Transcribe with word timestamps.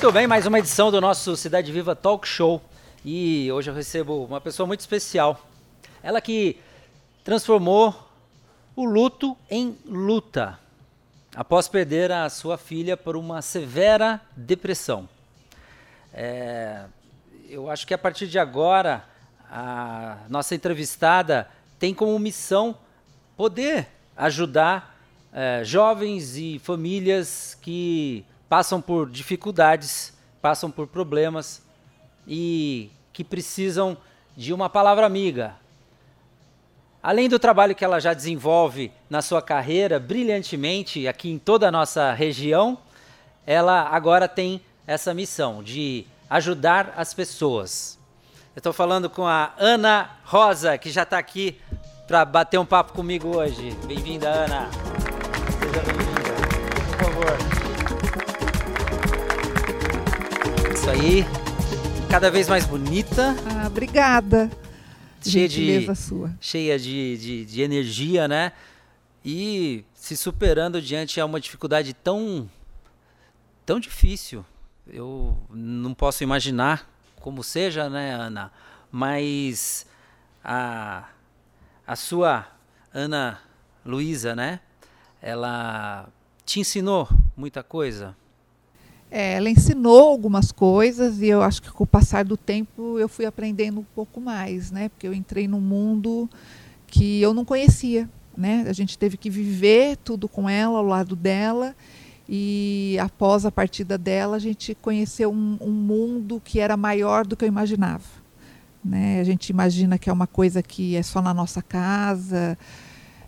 Muito 0.00 0.12
bem, 0.12 0.28
mais 0.28 0.46
uma 0.46 0.60
edição 0.60 0.92
do 0.92 1.00
nosso 1.00 1.36
Cidade 1.36 1.72
Viva 1.72 1.96
Talk 1.96 2.26
Show. 2.26 2.62
E 3.04 3.50
hoje 3.50 3.68
eu 3.68 3.74
recebo 3.74 4.24
uma 4.26 4.40
pessoa 4.40 4.64
muito 4.64 4.78
especial. 4.78 5.44
Ela 6.00 6.20
que 6.20 6.56
transformou 7.24 8.08
o 8.76 8.84
luto 8.84 9.36
em 9.50 9.76
luta 9.84 10.56
após 11.34 11.66
perder 11.66 12.12
a 12.12 12.30
sua 12.30 12.56
filha 12.56 12.96
por 12.96 13.16
uma 13.16 13.42
severa 13.42 14.20
depressão. 14.36 15.08
É, 16.14 16.84
eu 17.48 17.68
acho 17.68 17.84
que 17.84 17.92
a 17.92 17.98
partir 17.98 18.28
de 18.28 18.38
agora 18.38 19.04
a 19.50 20.18
nossa 20.28 20.54
entrevistada 20.54 21.50
tem 21.76 21.92
como 21.92 22.16
missão 22.20 22.78
poder 23.36 23.88
ajudar 24.16 24.96
é, 25.32 25.62
jovens 25.64 26.36
e 26.36 26.60
famílias 26.60 27.58
que 27.60 28.24
passam 28.48 28.80
por 28.80 29.10
dificuldades, 29.10 30.12
passam 30.40 30.70
por 30.70 30.86
problemas 30.86 31.62
e 32.26 32.90
que 33.12 33.22
precisam 33.22 33.96
de 34.36 34.52
uma 34.52 34.68
palavra 34.68 35.04
amiga. 35.04 35.54
Além 37.02 37.28
do 37.28 37.38
trabalho 37.38 37.74
que 37.74 37.84
ela 37.84 38.00
já 38.00 38.12
desenvolve 38.12 38.90
na 39.08 39.22
sua 39.22 39.40
carreira 39.40 40.00
brilhantemente 40.00 41.06
aqui 41.06 41.30
em 41.30 41.38
toda 41.38 41.68
a 41.68 41.72
nossa 41.72 42.12
região, 42.12 42.78
ela 43.46 43.88
agora 43.88 44.28
tem 44.28 44.60
essa 44.86 45.14
missão 45.14 45.62
de 45.62 46.06
ajudar 46.28 46.94
as 46.96 47.14
pessoas. 47.14 47.98
Eu 48.54 48.60
estou 48.60 48.72
falando 48.72 49.08
com 49.08 49.26
a 49.26 49.52
Ana 49.58 50.10
Rosa, 50.24 50.76
que 50.76 50.90
já 50.90 51.04
está 51.04 51.18
aqui 51.18 51.60
para 52.06 52.24
bater 52.24 52.58
um 52.58 52.66
papo 52.66 52.92
comigo 52.92 53.36
hoje. 53.36 53.76
Bem-vinda, 53.86 54.28
Ana. 54.28 54.68
Seja 55.60 55.82
bem-vinda. 55.84 56.18
Por 56.98 57.04
favor. 57.04 57.57
Isso 60.88 61.02
aí. 61.02 61.24
Cada 62.08 62.30
vez 62.30 62.48
mais 62.48 62.64
bonita. 62.64 63.36
Ah, 63.44 63.66
obrigada. 63.66 64.50
Cheia 65.22 65.46
de, 65.46 65.94
sua. 65.94 66.34
cheia 66.40 66.78
de, 66.78 67.18
de, 67.18 67.44
de 67.44 67.60
energia, 67.60 68.26
né? 68.26 68.52
E 69.22 69.84
se 69.92 70.16
superando 70.16 70.80
diante 70.80 71.20
a 71.20 71.26
uma 71.26 71.38
dificuldade 71.38 71.92
tão, 71.92 72.48
tão 73.66 73.78
difícil. 73.78 74.46
Eu 74.86 75.36
não 75.50 75.92
posso 75.92 76.22
imaginar 76.22 76.88
como 77.20 77.44
seja, 77.44 77.90
né, 77.90 78.14
Ana? 78.14 78.50
Mas 78.90 79.86
a, 80.42 81.04
a 81.86 81.96
sua 81.96 82.46
Ana 82.94 83.42
Luísa, 83.84 84.34
né? 84.34 84.60
Ela 85.20 86.08
te 86.46 86.60
ensinou 86.60 87.06
muita 87.36 87.62
coisa? 87.62 88.16
É, 89.10 89.34
ela 89.34 89.48
ensinou 89.48 90.08
algumas 90.08 90.52
coisas 90.52 91.20
e 91.22 91.28
eu 91.28 91.42
acho 91.42 91.62
que 91.62 91.70
com 91.70 91.84
o 91.84 91.86
passar 91.86 92.24
do 92.24 92.36
tempo 92.36 92.98
eu 92.98 93.08
fui 93.08 93.24
aprendendo 93.24 93.80
um 93.80 93.86
pouco 93.94 94.20
mais, 94.20 94.70
né? 94.70 94.88
Porque 94.90 95.06
eu 95.06 95.14
entrei 95.14 95.48
num 95.48 95.60
mundo 95.60 96.28
que 96.86 97.20
eu 97.20 97.32
não 97.32 97.44
conhecia, 97.44 98.08
né? 98.36 98.64
A 98.68 98.72
gente 98.72 98.98
teve 98.98 99.16
que 99.16 99.30
viver 99.30 99.96
tudo 99.96 100.28
com 100.28 100.48
ela, 100.48 100.78
ao 100.78 100.84
lado 100.84 101.16
dela 101.16 101.74
e 102.28 102.98
após 103.00 103.46
a 103.46 103.50
partida 103.50 103.96
dela, 103.96 104.36
a 104.36 104.38
gente 104.38 104.74
conheceu 104.74 105.32
um, 105.32 105.56
um 105.62 105.70
mundo 105.70 106.42
que 106.44 106.60
era 106.60 106.76
maior 106.76 107.26
do 107.26 107.34
que 107.34 107.44
eu 107.44 107.48
imaginava. 107.48 108.04
Né? 108.84 109.20
A 109.20 109.24
gente 109.24 109.48
imagina 109.48 109.98
que 109.98 110.10
é 110.10 110.12
uma 110.12 110.26
coisa 110.26 110.62
que 110.62 110.94
é 110.94 111.02
só 111.02 111.22
na 111.22 111.32
nossa 111.32 111.62
casa, 111.62 112.58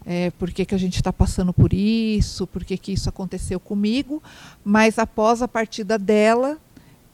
é, 0.04 0.30
por 0.30 0.50
que, 0.50 0.64
que 0.64 0.74
a 0.74 0.78
gente 0.78 0.96
está 0.96 1.12
passando 1.12 1.52
por 1.52 1.72
isso, 1.72 2.46
por 2.46 2.64
que, 2.64 2.76
que 2.76 2.92
isso 2.92 3.08
aconteceu 3.08 3.60
comigo, 3.60 4.22
mas 4.64 4.98
após 4.98 5.42
a 5.42 5.48
partida 5.48 5.98
dela, 5.98 6.58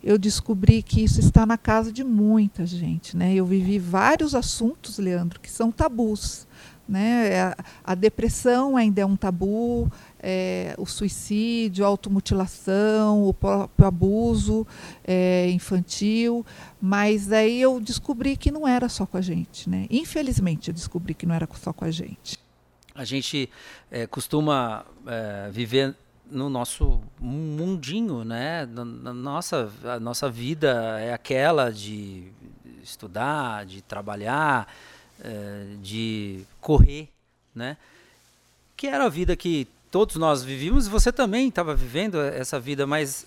eu 0.03 0.17
descobri 0.17 0.83
que 0.83 1.03
isso 1.03 1.19
está 1.19 1.45
na 1.45 1.59
casa 1.59 1.91
de 1.93 2.05
muita 2.05 2.65
gente. 2.65 3.17
Né? 3.17 3.35
Eu 3.35 3.45
vivi 3.45 3.79
vários 3.79 4.35
assuntos, 4.35 4.99
Leandro, 4.99 5.41
que 5.41 5.51
são 5.51 5.73
tabus. 5.73 6.47
Né? 6.89 7.41
A, 7.41 7.57
a 7.83 7.95
depressão 7.97 8.77
ainda 8.77 9.01
é 9.01 9.05
um 9.05 9.17
tabu, 9.17 9.91
é, 10.21 10.77
o 10.79 10.87
suicídio, 10.87 11.85
a 11.85 11.89
automutilação, 11.89 13.29
o 13.29 13.35
próprio 13.35 13.89
abuso 13.89 14.65
é, 15.05 15.51
infantil, 15.51 16.47
mas 16.81 17.33
aí 17.33 17.61
eu 17.61 17.81
descobri 17.81 18.37
que 18.37 18.53
não 18.53 18.69
era 18.69 18.89
só 18.89 19.05
com 19.05 19.17
a 19.17 19.21
gente, 19.21 19.69
né? 19.69 19.87
Infelizmente 19.91 20.69
eu 20.69 20.75
descobri 20.75 21.15
que 21.15 21.27
não 21.27 21.35
era 21.35 21.49
só 21.55 21.73
com 21.73 21.85
a 21.85 21.91
gente. 21.91 22.39
A 22.97 23.05
gente 23.05 23.51
é, 23.91 24.07
costuma 24.07 24.87
é, 25.07 25.51
viver 25.51 25.95
no 26.31 26.49
nosso 26.49 27.01
mundinho, 27.21 28.25
né? 28.25 28.67
Na 28.67 29.13
nossa, 29.13 29.71
a 29.85 30.01
nossa 30.01 30.31
vida 30.31 30.99
é 30.99 31.13
aquela 31.13 31.71
de 31.71 32.33
estudar, 32.83 33.67
de 33.67 33.83
trabalhar, 33.83 34.67
é, 35.23 35.67
de 35.83 36.45
correr, 36.61 37.09
né? 37.55 37.77
Que 38.77 38.87
era 38.87 39.05
a 39.05 39.09
vida 39.11 39.37
que 39.37 39.69
todos 39.91 40.17
nós 40.17 40.43
vivíamos, 40.43 40.89
você 40.89 41.13
também 41.13 41.49
estava 41.49 41.75
vivendo 41.75 42.21
essa 42.21 42.59
vida, 42.59 42.87
mas 42.87 43.27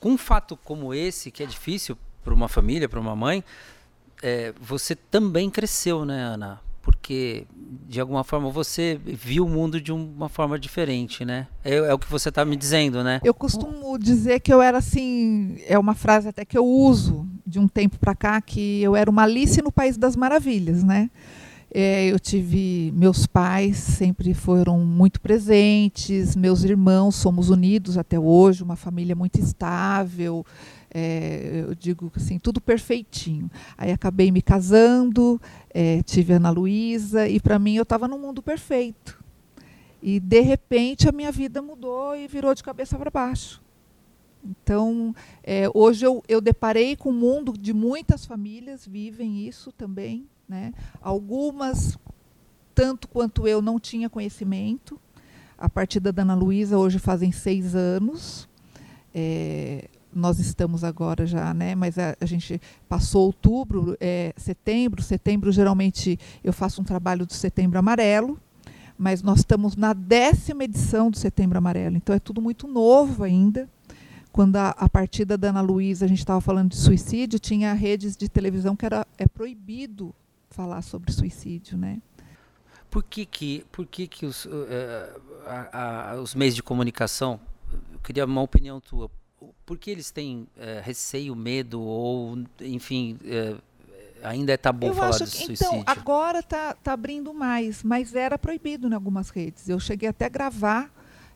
com 0.00 0.12
um 0.12 0.18
fato 0.18 0.56
como 0.56 0.92
esse, 0.92 1.30
que 1.30 1.42
é 1.42 1.46
difícil 1.46 1.96
para 2.24 2.34
uma 2.34 2.48
família, 2.48 2.88
para 2.88 2.98
uma 2.98 3.14
mãe, 3.14 3.44
você 4.60 4.96
também 4.96 5.48
cresceu, 5.48 6.04
né, 6.04 6.20
Ana? 6.24 6.60
Porque, 7.06 7.46
de 7.88 8.00
alguma 8.00 8.24
forma, 8.24 8.50
você 8.50 8.98
viu 9.04 9.46
o 9.46 9.48
mundo 9.48 9.80
de 9.80 9.92
uma 9.92 10.28
forma 10.28 10.58
diferente, 10.58 11.24
né? 11.24 11.46
É, 11.64 11.76
é 11.76 11.94
o 11.94 11.98
que 12.00 12.10
você 12.10 12.30
está 12.30 12.44
me 12.44 12.56
dizendo, 12.56 13.04
né? 13.04 13.20
Eu 13.22 13.32
costumo 13.32 13.96
dizer 13.96 14.40
que 14.40 14.52
eu 14.52 14.60
era 14.60 14.78
assim, 14.78 15.56
é 15.68 15.78
uma 15.78 15.94
frase 15.94 16.26
até 16.26 16.44
que 16.44 16.58
eu 16.58 16.66
uso 16.66 17.24
de 17.46 17.60
um 17.60 17.68
tempo 17.68 17.96
para 17.96 18.12
cá, 18.12 18.40
que 18.40 18.82
eu 18.82 18.96
era 18.96 19.08
uma 19.08 19.22
Alice 19.22 19.62
no 19.62 19.70
País 19.70 19.96
das 19.96 20.16
Maravilhas, 20.16 20.82
né? 20.82 21.08
É, 21.72 22.06
eu 22.06 22.18
tive 22.18 22.92
meus 22.92 23.24
pais 23.24 23.76
sempre 23.76 24.34
foram 24.34 24.80
muito 24.80 25.20
presentes, 25.20 26.34
meus 26.34 26.64
irmãos 26.64 27.14
somos 27.14 27.50
unidos 27.50 27.96
até 27.96 28.18
hoje, 28.18 28.64
uma 28.64 28.76
família 28.76 29.14
muito 29.14 29.38
estável. 29.38 30.44
É, 30.98 31.66
eu 31.68 31.74
digo 31.74 32.10
assim, 32.16 32.38
tudo 32.38 32.58
perfeitinho. 32.58 33.50
Aí 33.76 33.92
acabei 33.92 34.30
me 34.30 34.40
casando, 34.40 35.38
é, 35.68 36.02
tive 36.02 36.32
Ana 36.32 36.48
Luísa, 36.48 37.28
e 37.28 37.38
para 37.38 37.58
mim 37.58 37.74
eu 37.74 37.82
estava 37.82 38.08
num 38.08 38.18
mundo 38.18 38.40
perfeito. 38.40 39.22
E 40.02 40.18
de 40.18 40.40
repente 40.40 41.06
a 41.06 41.12
minha 41.12 41.30
vida 41.30 41.60
mudou 41.60 42.16
e 42.16 42.26
virou 42.26 42.54
de 42.54 42.62
cabeça 42.62 42.96
para 42.96 43.10
baixo. 43.10 43.60
Então, 44.42 45.14
é, 45.42 45.68
hoje 45.74 46.06
eu, 46.06 46.24
eu 46.26 46.40
deparei 46.40 46.96
com 46.96 47.10
um 47.10 47.18
mundo 47.18 47.52
de 47.58 47.74
muitas 47.74 48.24
famílias 48.24 48.86
vivem 48.86 49.46
isso 49.46 49.70
também. 49.72 50.26
Né? 50.48 50.72
Algumas, 51.02 51.98
tanto 52.74 53.06
quanto 53.06 53.46
eu, 53.46 53.60
não 53.60 53.78
tinha 53.78 54.08
conhecimento. 54.08 54.98
A 55.58 55.68
partir 55.68 56.00
da 56.00 56.22
Ana 56.22 56.34
Luísa, 56.34 56.78
hoje 56.78 56.98
fazem 56.98 57.32
seis 57.32 57.74
anos. 57.74 58.48
É, 59.14 59.90
nós 60.16 60.38
estamos 60.38 60.82
agora 60.82 61.26
já, 61.26 61.52
né? 61.52 61.74
Mas 61.74 61.98
a, 61.98 62.16
a 62.20 62.26
gente 62.26 62.60
passou 62.88 63.26
outubro, 63.26 63.96
é, 64.00 64.32
setembro. 64.36 65.02
Setembro, 65.02 65.52
geralmente, 65.52 66.18
eu 66.42 66.52
faço 66.52 66.80
um 66.80 66.84
trabalho 66.84 67.26
do 67.26 67.34
Setembro 67.34 67.78
Amarelo, 67.78 68.40
mas 68.98 69.22
nós 69.22 69.40
estamos 69.40 69.76
na 69.76 69.92
décima 69.92 70.64
edição 70.64 71.10
do 71.10 71.18
Setembro 71.18 71.58
Amarelo. 71.58 71.96
Então 71.96 72.14
é 72.14 72.18
tudo 72.18 72.40
muito 72.40 72.66
novo 72.66 73.22
ainda. 73.22 73.68
Quando 74.32 74.56
a, 74.56 74.70
a 74.70 74.88
partida 74.88 75.38
da 75.38 75.48
Ana 75.48 75.60
Luísa, 75.60 76.04
a 76.04 76.08
gente 76.08 76.18
estava 76.18 76.40
falando 76.40 76.70
de 76.70 76.76
suicídio, 76.76 77.38
tinha 77.38 77.72
redes 77.72 78.16
de 78.16 78.28
televisão 78.28 78.76
que 78.76 78.84
era 78.84 79.06
é 79.16 79.26
proibido 79.26 80.14
falar 80.50 80.82
sobre 80.82 81.12
suicídio, 81.12 81.76
né? 81.76 82.00
Por 82.90 83.02
que 83.02 83.26
que, 83.26 83.64
por 83.70 83.86
que, 83.86 84.06
que 84.06 84.24
os, 84.24 84.46
uh, 84.46 84.50
os 86.22 86.34
meios 86.34 86.54
de 86.54 86.62
comunicação, 86.62 87.38
eu 87.92 87.98
queria 88.00 88.24
uma 88.24 88.40
opinião 88.40 88.80
tua, 88.80 89.10
por 89.64 89.78
que 89.78 89.90
eles 89.90 90.10
têm 90.10 90.48
uh, 90.56 90.82
receio, 90.82 91.34
medo 91.34 91.80
ou, 91.80 92.38
enfim, 92.60 93.18
uh, 93.24 93.60
ainda 94.22 94.52
é 94.52 94.56
tabu 94.56 94.86
eu 94.86 94.94
falar 94.94 95.08
acho 95.10 95.24
de 95.24 95.30
que, 95.30 95.36
suicídio? 95.36 95.66
Então, 95.66 95.82
agora 95.86 96.40
está 96.40 96.74
tá 96.74 96.92
abrindo 96.92 97.32
mais, 97.34 97.82
mas 97.82 98.14
era 98.14 98.38
proibido 98.38 98.88
em 98.88 98.94
algumas 98.94 99.30
redes. 99.30 99.68
Eu 99.68 99.80
cheguei 99.80 100.08
até 100.08 100.26
a 100.26 100.28
gravar 100.28 100.90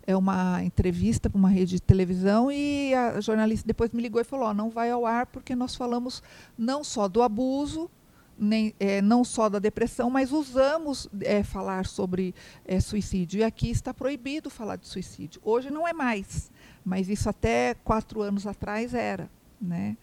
é 0.06 0.16
uma 0.16 0.62
entrevista 0.64 1.28
para 1.28 1.38
uma 1.38 1.48
rede 1.48 1.76
de 1.76 1.82
televisão 1.82 2.50
e 2.50 2.92
a 2.94 3.20
jornalista 3.20 3.66
depois 3.66 3.90
me 3.92 4.02
ligou 4.02 4.20
e 4.20 4.24
falou: 4.24 4.48
oh, 4.48 4.54
não 4.54 4.70
vai 4.70 4.90
ao 4.90 5.06
ar 5.06 5.26
porque 5.26 5.54
nós 5.54 5.76
falamos 5.76 6.22
não 6.56 6.82
só 6.82 7.06
do 7.06 7.22
abuso, 7.22 7.90
nem, 8.36 8.74
é, 8.80 9.02
não 9.02 9.22
só 9.22 9.48
da 9.48 9.58
depressão, 9.58 10.08
mas 10.08 10.32
usamos 10.32 11.08
é, 11.20 11.42
falar 11.42 11.86
sobre 11.86 12.34
é, 12.64 12.80
suicídio. 12.80 13.40
E 13.40 13.44
aqui 13.44 13.70
está 13.70 13.92
proibido 13.92 14.48
falar 14.48 14.76
de 14.76 14.88
suicídio. 14.88 15.40
Hoje 15.44 15.70
não 15.70 15.86
é 15.86 15.92
mais, 15.92 16.50
mas 16.90 17.08
isso 17.08 17.30
até 17.30 17.74
quatro 17.84 18.20
anos 18.20 18.48
atrás 18.48 18.94
era. 18.94 19.30
Né? 19.60 19.96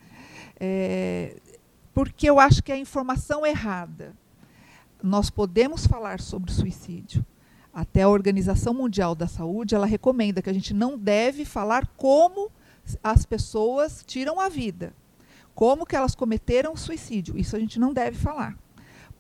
É, 0.58 1.36
porque 1.94 2.30
eu 2.30 2.40
acho 2.40 2.64
que 2.64 2.72
a 2.72 2.78
informação 2.78 3.46
errada. 3.46 4.16
Nós 5.04 5.30
podemos 5.30 5.86
falar 5.86 6.22
sobre 6.22 6.50
suicídio. 6.50 7.26
Até 7.74 8.04
a 8.04 8.10
Organização 8.10 8.74
Mundial 8.74 9.14
da 9.16 9.28
Saúde 9.28 9.76
ela 9.76 9.86
recomenda 9.86 10.42
que 10.42 10.50
a 10.50 10.54
gente 10.54 10.74
não 10.74 10.98
deve 10.98 11.44
falar 11.44 11.86
como 11.98 12.50
as 13.04 13.26
pessoas 13.26 14.02
tiram 14.08 14.40
a 14.40 14.48
vida, 14.48 14.94
como 15.54 15.86
que 15.86 15.96
elas 15.96 16.16
cometeram 16.16 16.78
suicídio. 16.78 17.38
Isso 17.38 17.54
a 17.54 17.60
gente 17.60 17.78
não 17.78 17.92
deve 17.92 18.18
falar. 18.18 18.58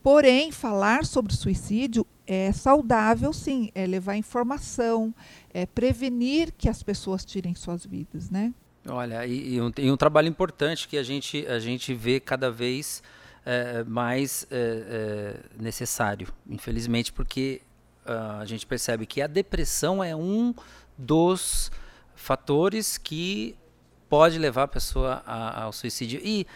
Porém, 0.01 0.53
falar 0.53 1.03
sobre 1.03 1.35
suicídio 1.35 2.07
é 2.27 2.51
saudável, 2.51 3.31
sim, 3.31 3.71
é 3.74 3.88
levar 3.88 4.15
informação, 4.18 5.15
é 5.53 5.65
prevenir 5.65 6.51
que 6.57 6.68
as 6.68 6.83
pessoas 6.83 7.24
tirem 7.24 7.56
suas 7.56 7.85
vidas, 7.85 8.29
né? 8.29 8.53
Olha, 8.88 9.25
e, 9.25 9.56
e, 9.56 9.62
um, 9.62 9.71
e 9.77 9.91
um, 9.91 9.97
trabalho 9.97 10.27
importante 10.27 10.88
que 10.88 10.97
a 10.97 11.03
gente, 11.03 11.45
a 11.47 11.59
gente 11.59 11.94
vê 11.94 12.19
cada 12.19 12.51
vez 12.51 13.01
é, 13.45 13.83
mais 13.83 14.45
é, 14.51 14.57
é, 14.57 15.62
necessário, 15.62 16.27
infelizmente, 16.50 17.12
porque 17.12 17.62
uh, 18.06 18.41
a 18.41 18.45
gente 18.45 18.65
percebe 18.65 19.06
que 19.06 19.21
a 19.21 19.27
depressão 19.27 20.03
é 20.03 20.15
um 20.15 20.53
dos 20.97 21.71
fatores 22.15 22.97
que 22.97 23.56
pode 24.09 24.38
levar 24.38 24.63
a 24.63 24.68
pessoa 24.68 25.21
a, 25.25 25.63
ao 25.63 25.74
suicídio. 25.74 26.19
E, 26.24 26.47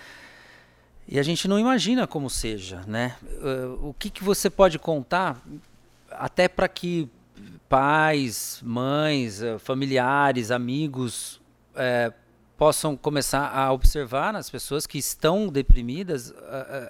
e 1.12 1.20
a 1.20 1.24
gente 1.24 1.46
não 1.46 1.60
imagina 1.60 2.08
como 2.08 2.30
seja, 2.30 2.84
né? 2.88 3.18
Uh, 3.22 3.90
o 3.90 3.94
que, 3.94 4.10
que 4.10 4.24
você 4.24 4.50
pode 4.50 4.80
contar 4.80 5.44
até 6.10 6.48
para 6.48 6.70
que 6.70 7.10
pais, 7.68 8.62
mães, 8.64 9.42
uh, 9.42 9.60
familiares, 9.60 10.52
amigos 10.52 11.42
uh, 11.76 12.14
possam 12.58 12.96
começar 12.96 13.50
a 13.50 13.74
observar 13.74 14.32
nas 14.32 14.50
pessoas 14.50 14.88
que 14.88 14.98
estão 14.98 15.50
deprimidas 15.50 16.32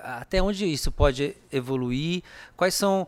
até 0.03 0.39
onde 0.43 0.65
isso 0.65 0.91
pode 0.91 1.35
evoluir, 1.49 2.21
quais 2.57 2.73
são 2.73 3.07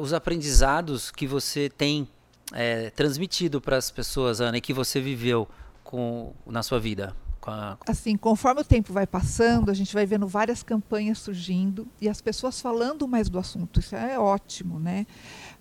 os 0.00 0.12
aprendizados 0.12 1.12
que 1.12 1.28
você 1.28 1.70
tem 1.70 2.08
é, 2.52 2.90
transmitido 2.90 3.60
para 3.60 3.76
as 3.76 3.88
pessoas, 3.88 4.40
Ana, 4.40 4.58
e 4.58 4.60
que 4.60 4.72
você 4.72 5.00
viveu 5.00 5.48
com, 5.84 6.34
na 6.44 6.64
sua 6.64 6.80
vida? 6.80 7.14
A... 7.46 7.76
Assim, 7.86 8.16
conforme 8.16 8.60
o 8.60 8.64
tempo 8.64 8.92
vai 8.92 9.06
passando, 9.06 9.70
a 9.70 9.74
gente 9.74 9.92
vai 9.94 10.06
vendo 10.06 10.26
várias 10.26 10.62
campanhas 10.62 11.18
surgindo 11.18 11.86
e 12.00 12.08
as 12.08 12.20
pessoas 12.20 12.60
falando 12.60 13.08
mais 13.08 13.28
do 13.28 13.38
assunto. 13.38 13.80
Isso 13.80 13.96
é 13.96 14.18
ótimo, 14.18 14.78
né? 14.78 15.06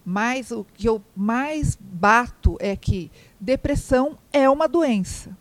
Mas 0.05 0.51
o 0.51 0.65
que 0.73 0.87
eu 0.87 1.01
mais 1.15 1.77
bato 1.79 2.57
é 2.59 2.75
que 2.75 3.11
depressão 3.39 4.17
é 4.31 4.49
uma 4.49 4.67
doença. 4.67 5.35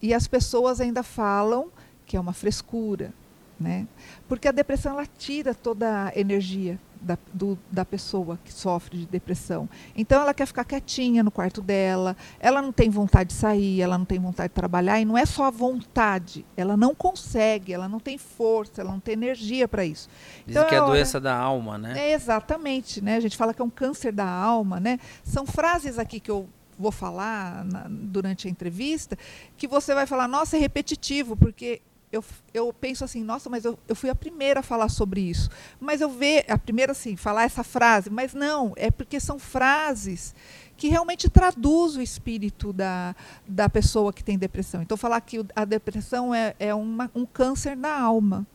E 0.00 0.12
as 0.12 0.26
pessoas 0.26 0.80
ainda 0.80 1.02
falam 1.02 1.70
que 2.04 2.16
é 2.16 2.20
uma 2.20 2.32
frescura, 2.32 3.14
né? 3.58 3.86
Porque 4.28 4.48
a 4.48 4.52
depressão 4.52 4.92
ela 4.92 5.06
tira 5.06 5.54
toda 5.54 6.06
a 6.06 6.18
energia 6.18 6.78
da, 7.02 7.18
do, 7.32 7.58
da 7.70 7.84
pessoa 7.84 8.38
que 8.44 8.52
sofre 8.52 8.98
de 8.98 9.06
depressão. 9.06 9.68
Então 9.96 10.22
ela 10.22 10.32
quer 10.32 10.46
ficar 10.46 10.64
quietinha 10.64 11.22
no 11.22 11.30
quarto 11.30 11.60
dela, 11.60 12.16
ela 12.38 12.62
não 12.62 12.72
tem 12.72 12.88
vontade 12.88 13.30
de 13.30 13.34
sair, 13.34 13.80
ela 13.80 13.98
não 13.98 14.04
tem 14.04 14.18
vontade 14.18 14.48
de 14.50 14.54
trabalhar, 14.54 15.00
e 15.00 15.04
não 15.04 15.18
é 15.18 15.26
só 15.26 15.44
a 15.44 15.50
vontade, 15.50 16.44
ela 16.56 16.76
não 16.76 16.94
consegue, 16.94 17.72
ela 17.72 17.88
não 17.88 17.98
tem 17.98 18.16
força, 18.16 18.80
ela 18.80 18.92
não 18.92 19.00
tem 19.00 19.14
energia 19.14 19.66
para 19.66 19.84
isso. 19.84 20.08
Dizem 20.46 20.60
então, 20.60 20.68
que 20.68 20.74
é 20.74 20.78
a 20.78 20.86
doença 20.86 21.20
da 21.20 21.36
alma, 21.36 21.76
né? 21.76 21.94
É, 21.98 22.12
exatamente, 22.12 23.02
né? 23.02 23.16
A 23.16 23.20
gente 23.20 23.36
fala 23.36 23.52
que 23.52 23.60
é 23.60 23.64
um 23.64 23.70
câncer 23.70 24.12
da 24.12 24.28
alma, 24.28 24.78
né? 24.78 24.98
São 25.24 25.44
frases 25.44 25.98
aqui 25.98 26.20
que 26.20 26.30
eu 26.30 26.48
vou 26.78 26.92
falar 26.92 27.64
na, 27.64 27.86
durante 27.88 28.48
a 28.48 28.50
entrevista 28.50 29.16
que 29.56 29.68
você 29.68 29.94
vai 29.94 30.06
falar, 30.06 30.26
nossa, 30.26 30.56
é 30.56 30.60
repetitivo, 30.60 31.36
porque 31.36 31.80
eu, 32.12 32.22
eu 32.52 32.72
penso 32.72 33.02
assim, 33.02 33.24
nossa, 33.24 33.48
mas 33.48 33.64
eu, 33.64 33.78
eu 33.88 33.96
fui 33.96 34.10
a 34.10 34.14
primeira 34.14 34.60
a 34.60 34.62
falar 34.62 34.90
sobre 34.90 35.22
isso. 35.22 35.48
Mas 35.80 36.02
eu 36.02 36.10
ver 36.10 36.44
a 36.48 36.58
primeira 36.58 36.92
assim, 36.92 37.16
falar 37.16 37.44
essa 37.44 37.64
frase, 37.64 38.10
mas 38.10 38.34
não, 38.34 38.74
é 38.76 38.90
porque 38.90 39.18
são 39.18 39.38
frases 39.38 40.34
que 40.76 40.88
realmente 40.88 41.30
traduz 41.30 41.96
o 41.96 42.02
espírito 42.02 42.72
da, 42.72 43.16
da 43.46 43.68
pessoa 43.68 44.12
que 44.12 44.22
tem 44.22 44.36
depressão. 44.36 44.82
Então, 44.82 44.96
falar 44.96 45.20
que 45.20 45.44
a 45.56 45.64
depressão 45.64 46.34
é, 46.34 46.54
é 46.58 46.74
uma, 46.74 47.10
um 47.14 47.24
câncer 47.24 47.76
da 47.76 47.98
alma. 47.98 48.46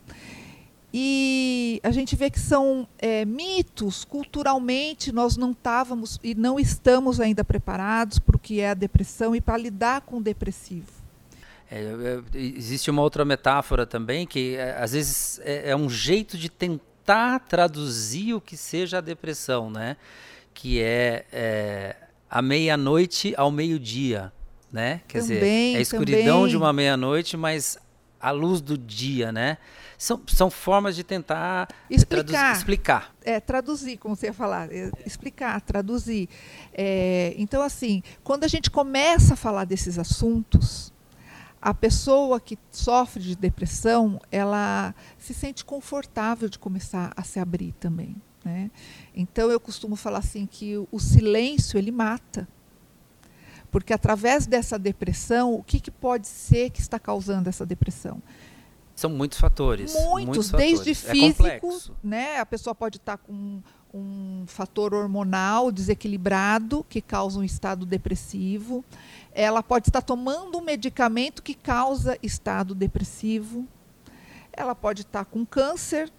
E 0.92 1.80
a 1.82 1.90
gente 1.90 2.16
vê 2.16 2.30
que 2.30 2.40
são 2.40 2.86
é, 2.98 3.24
mitos, 3.24 4.04
culturalmente 4.04 5.12
nós 5.12 5.36
não 5.36 5.50
estávamos 5.50 6.18
e 6.22 6.34
não 6.34 6.58
estamos 6.58 7.20
ainda 7.20 7.44
preparados 7.44 8.18
para 8.18 8.36
o 8.36 8.38
que 8.38 8.60
é 8.60 8.70
a 8.70 8.74
depressão 8.74 9.36
e 9.36 9.40
para 9.40 9.58
lidar 9.58 10.00
com 10.02 10.16
o 10.16 10.22
depressivo. 10.22 10.97
É, 11.70 11.80
é, 11.80 12.38
existe 12.38 12.90
uma 12.90 13.02
outra 13.02 13.24
metáfora 13.24 13.86
também 13.86 14.26
que 14.26 14.56
é, 14.56 14.76
às 14.78 14.92
vezes 14.92 15.40
é, 15.44 15.70
é, 15.70 15.76
um 15.76 15.88
jeito 15.88 16.38
de 16.38 16.48
tentar 16.48 17.40
traduzir 17.40 18.34
o 18.34 18.40
que 18.40 18.56
seja 18.56 18.98
a 18.98 19.00
depressão, 19.00 19.70
né? 19.70 19.96
Que 20.54 20.80
é, 20.80 21.26
é 21.30 21.96
a 22.30 22.40
meia-noite 22.40 23.34
ao 23.36 23.50
meio-dia, 23.50 24.32
né? 24.72 25.02
Quer 25.06 25.20
também, 25.20 25.36
dizer, 25.36 25.74
é 25.74 25.78
a 25.78 25.80
escuridão 25.80 26.36
também. 26.38 26.50
de 26.50 26.56
uma 26.56 26.72
meia-noite, 26.72 27.36
mas 27.36 27.78
a 28.20 28.30
luz 28.30 28.60
do 28.60 28.76
dia, 28.76 29.30
né? 29.30 29.58
São, 29.96 30.20
são 30.28 30.48
formas 30.48 30.94
de 30.94 31.02
tentar 31.02 31.68
explicar. 31.90 32.56
explicar. 32.56 33.14
É, 33.24 33.40
traduzir, 33.40 33.96
como 33.96 34.14
você 34.14 34.26
ia 34.26 34.32
falar. 34.32 34.72
É, 34.72 34.90
explicar, 35.04 35.60
traduzir. 35.60 36.28
É, 36.72 37.34
então, 37.36 37.60
assim, 37.62 38.02
quando 38.22 38.44
a 38.44 38.48
gente 38.48 38.70
começa 38.70 39.34
a 39.34 39.36
falar 39.36 39.64
desses 39.64 39.98
assuntos, 39.98 40.92
a 41.60 41.74
pessoa 41.74 42.40
que 42.40 42.58
sofre 42.70 43.22
de 43.22 43.36
depressão, 43.36 44.20
ela 44.30 44.94
se 45.18 45.34
sente 45.34 45.64
confortável 45.64 46.48
de 46.48 46.58
começar 46.58 47.12
a 47.16 47.22
se 47.22 47.38
abrir 47.40 47.72
também. 47.80 48.16
Né? 48.44 48.70
Então 49.14 49.50
eu 49.50 49.58
costumo 49.58 49.96
falar 49.96 50.18
assim 50.18 50.46
que 50.46 50.76
o 50.90 50.98
silêncio 50.98 51.76
ele 51.76 51.90
mata, 51.90 52.48
porque 53.70 53.92
através 53.92 54.46
dessa 54.46 54.78
depressão, 54.78 55.54
o 55.54 55.62
que, 55.62 55.80
que 55.80 55.90
pode 55.90 56.26
ser 56.26 56.70
que 56.70 56.80
está 56.80 56.98
causando 56.98 57.48
essa 57.48 57.66
depressão? 57.66 58.22
São 58.94 59.10
muitos 59.10 59.38
fatores. 59.38 59.94
Muitos, 59.94 60.10
muitos 60.26 60.50
desde 60.50 60.94
fatores. 60.94 61.40
É 61.40 61.58
físico, 61.60 61.92
é 62.02 62.06
né? 62.06 62.38
A 62.40 62.46
pessoa 62.46 62.74
pode 62.74 62.96
estar 62.96 63.16
com 63.16 63.62
um 63.92 64.44
fator 64.46 64.92
hormonal 64.92 65.72
desequilibrado 65.72 66.84
que 66.88 67.00
causa 67.00 67.38
um 67.38 67.44
estado 67.44 67.86
depressivo 67.86 68.84
ela 69.38 69.62
pode 69.62 69.88
estar 69.88 70.02
tomando 70.02 70.58
um 70.58 70.60
medicamento 70.60 71.44
que 71.44 71.54
causa 71.54 72.18
estado 72.20 72.74
depressivo. 72.74 73.68
Ela 74.52 74.74
pode 74.74 75.02
estar 75.02 75.24
com 75.24 75.46
câncer, 75.46 76.10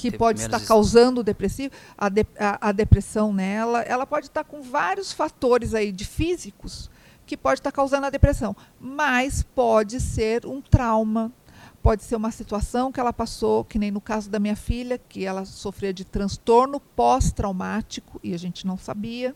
que 0.00 0.10
pode 0.10 0.40
estar 0.40 0.58
causando 0.66 1.22
depressivo, 1.22 1.72
a, 1.96 2.08
de, 2.08 2.26
a, 2.36 2.70
a, 2.70 2.72
depressão 2.72 3.32
nela. 3.32 3.82
Ela 3.82 4.04
pode 4.04 4.26
estar 4.26 4.42
com 4.42 4.62
vários 4.62 5.12
fatores 5.12 5.74
aí 5.74 5.92
de 5.92 6.04
físicos 6.04 6.90
que 7.24 7.36
pode 7.36 7.60
estar 7.60 7.70
causando 7.70 8.06
a 8.06 8.10
depressão. 8.10 8.56
Mas 8.80 9.44
pode 9.54 10.00
ser 10.00 10.44
um 10.44 10.60
trauma, 10.60 11.32
pode 11.88 12.04
ser 12.04 12.16
uma 12.16 12.30
situação 12.30 12.92
que 12.92 13.00
ela 13.00 13.14
passou, 13.14 13.64
que 13.64 13.78
nem 13.78 13.90
no 13.90 13.98
caso 13.98 14.28
da 14.28 14.38
minha 14.38 14.54
filha, 14.54 14.98
que 14.98 15.24
ela 15.24 15.46
sofria 15.46 15.90
de 15.90 16.04
transtorno 16.04 16.78
pós-traumático 16.78 18.20
e 18.22 18.34
a 18.34 18.36
gente 18.36 18.66
não 18.66 18.76
sabia. 18.76 19.34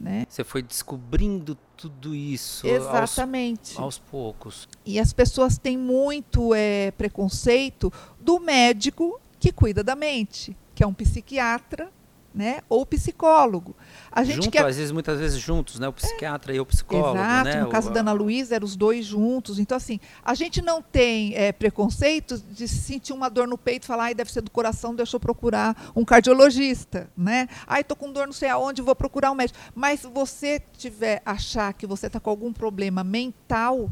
Né? 0.00 0.24
Você 0.26 0.42
foi 0.42 0.62
descobrindo 0.62 1.58
tudo 1.76 2.14
isso 2.14 2.66
Exatamente. 2.66 3.72
Aos, 3.72 3.84
aos 3.84 3.98
poucos. 3.98 4.66
E 4.82 4.98
as 4.98 5.12
pessoas 5.12 5.58
têm 5.58 5.76
muito 5.76 6.54
é, 6.54 6.90
preconceito 6.92 7.92
do 8.18 8.40
médico 8.40 9.20
que 9.38 9.52
cuida 9.52 9.84
da 9.84 9.94
mente, 9.94 10.56
que 10.74 10.82
é 10.82 10.86
um 10.86 10.94
psiquiatra 10.94 11.92
né? 12.34 12.62
Ou 12.68 12.84
psicólogo. 12.84 13.76
A 14.10 14.24
gente 14.24 14.36
Junto, 14.36 14.50
quer... 14.50 14.66
às 14.66 14.76
vezes, 14.76 14.90
muitas 14.90 15.20
vezes 15.20 15.38
juntos, 15.38 15.78
né? 15.78 15.86
O 15.86 15.92
psiquiatra 15.92 16.52
é. 16.52 16.56
e 16.56 16.60
o 16.60 16.66
psicólogo. 16.66 17.16
Exato, 17.16 17.44
né? 17.44 17.62
no 17.62 17.68
caso 17.68 17.90
o... 17.90 17.92
da 17.92 18.00
Ana 18.00 18.12
Luísa, 18.12 18.56
eram 18.56 18.64
os 18.64 18.74
dois 18.74 19.06
juntos. 19.06 19.60
Então, 19.60 19.76
assim, 19.76 20.00
a 20.24 20.34
gente 20.34 20.60
não 20.60 20.82
tem 20.82 21.34
é, 21.36 21.52
preconceito 21.52 22.36
de 22.50 22.66
sentir 22.66 23.12
uma 23.12 23.28
dor 23.30 23.46
no 23.46 23.56
peito 23.56 23.84
e 23.84 23.86
falar, 23.86 24.04
ai, 24.04 24.14
deve 24.14 24.32
ser 24.32 24.40
do 24.40 24.50
coração, 24.50 24.94
deixa 24.94 25.14
eu 25.14 25.20
procurar 25.20 25.92
um 25.94 26.04
cardiologista, 26.04 27.08
né? 27.16 27.48
Ai, 27.66 27.84
tô 27.84 27.94
com 27.94 28.10
dor 28.12 28.26
não 28.26 28.32
sei 28.32 28.48
aonde, 28.48 28.82
vou 28.82 28.96
procurar 28.96 29.30
um 29.30 29.34
médico. 29.36 29.58
Mas 29.72 30.00
se 30.00 30.08
você 30.08 30.60
tiver 30.76 31.22
achar 31.24 31.72
que 31.72 31.86
você 31.86 32.08
está 32.08 32.18
com 32.18 32.30
algum 32.30 32.52
problema 32.52 33.04
mental, 33.04 33.88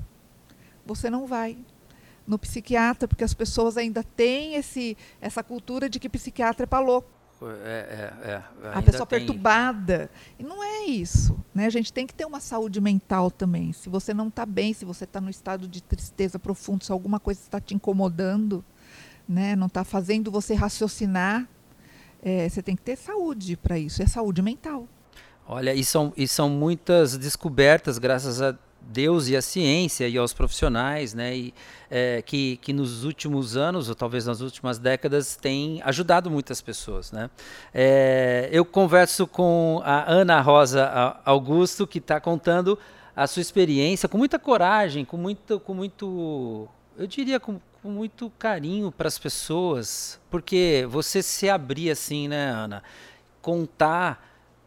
você 0.85 1.09
não 1.09 1.27
vai 1.27 1.57
no 2.27 2.39
psiquiatra, 2.39 3.07
porque 3.07 3.25
as 3.25 3.35
pessoas 3.35 3.77
ainda 3.77 4.03
têm 4.03 4.55
esse, 4.55 4.97
essa 5.21 5.43
cultura 5.43 5.89
de 5.89 6.01
que 6.01 6.09
psiquiatra 6.09 6.65
é 6.65 6.67
para 6.67 6.85
louco. 6.85 7.22
É, 7.65 8.13
é, 8.23 8.31
é, 8.31 8.43
a 8.73 8.83
pessoa 8.83 9.07
tem... 9.07 9.19
perturbada. 9.19 10.11
E 10.39 10.43
não 10.43 10.63
é 10.63 10.85
isso. 10.85 11.39
Né? 11.55 11.67
A 11.67 11.71
gente 11.71 11.93
tem 11.93 12.07
que 12.07 12.15
ter 12.15 12.25
uma 12.25 12.41
saúde 12.41 12.81
mental 12.81 13.31
também. 13.31 13.73
Se 13.73 13.89
você 13.89 14.15
não 14.15 14.29
está 14.29 14.47
bem, 14.47 14.73
se 14.73 14.85
você 14.85 15.05
está 15.05 15.21
no 15.21 15.31
estado 15.31 15.67
de 15.67 15.83
tristeza 15.83 16.39
profundo, 16.39 16.85
se 16.85 16.93
alguma 16.93 17.19
coisa 17.19 17.41
está 17.41 17.61
te 17.61 17.75
incomodando, 17.75 18.65
né? 19.29 19.57
não 19.57 19.67
está 19.67 19.85
fazendo 19.85 20.31
você 20.31 20.55
raciocinar, 20.55 21.49
é, 22.23 22.49
você 22.49 22.63
tem 22.63 22.77
que 22.77 22.83
ter 22.83 22.97
saúde 22.97 23.57
para 23.57 23.79
isso. 23.79 24.03
É 24.03 24.07
saúde 24.07 24.43
mental. 24.43 24.87
Olha, 25.47 25.75
e 25.75 25.85
são, 25.85 26.13
e 26.17 26.29
são 26.29 26.49
muitas 26.49 27.17
descobertas, 27.19 27.99
graças 27.99 28.41
a 28.41 28.57
Deus 28.89 29.29
e 29.29 29.37
a 29.37 29.43
ciência 29.43 30.09
e 30.09 30.19
aos 30.19 30.33
profissionais, 30.33 31.15
né, 31.15 31.37
e, 31.37 31.55
é, 31.91 32.23
que, 32.23 32.57
que 32.59 32.73
nos 32.73 33.05
últimos 33.05 33.57
anos, 33.57 33.89
ou 33.89 33.95
talvez 33.95 34.27
nas 34.27 34.41
últimas 34.41 34.79
décadas, 34.79 35.37
têm 35.37 35.81
ajudado 35.85 36.31
muitas 36.31 36.61
pessoas. 36.61 37.13
Né. 37.13 37.31
É, 37.73 38.49
eu 38.53 38.65
converso 38.65 39.27
com 39.27 39.81
a 39.85 40.11
Ana 40.11 40.41
Rosa 40.41 41.21
Augusto, 41.25 41.87
que 41.87 41.99
está 41.99 42.21
contando 42.21 42.79
a 43.15 43.27
sua 43.27 43.43
experiência 43.43 44.09
com 44.09 44.17
muita 44.19 44.39
coragem, 44.39 45.05
com 45.05 45.17
muito, 45.17 45.61
com 45.61 45.75
muito, 45.75 46.69
eu 46.97 47.07
diria 47.07 47.39
com, 47.39 47.61
com 47.83 47.91
muito 47.91 48.31
carinho 48.39 48.91
para 48.91 49.09
as 49.09 49.19
pessoas, 49.19 50.21
porque 50.31 50.87
você 50.89 51.23
se 51.23 51.49
abrir 51.49 51.91
assim, 51.91 52.29
né, 52.29 52.51
Ana? 52.51 52.83
Contar, 53.41 54.27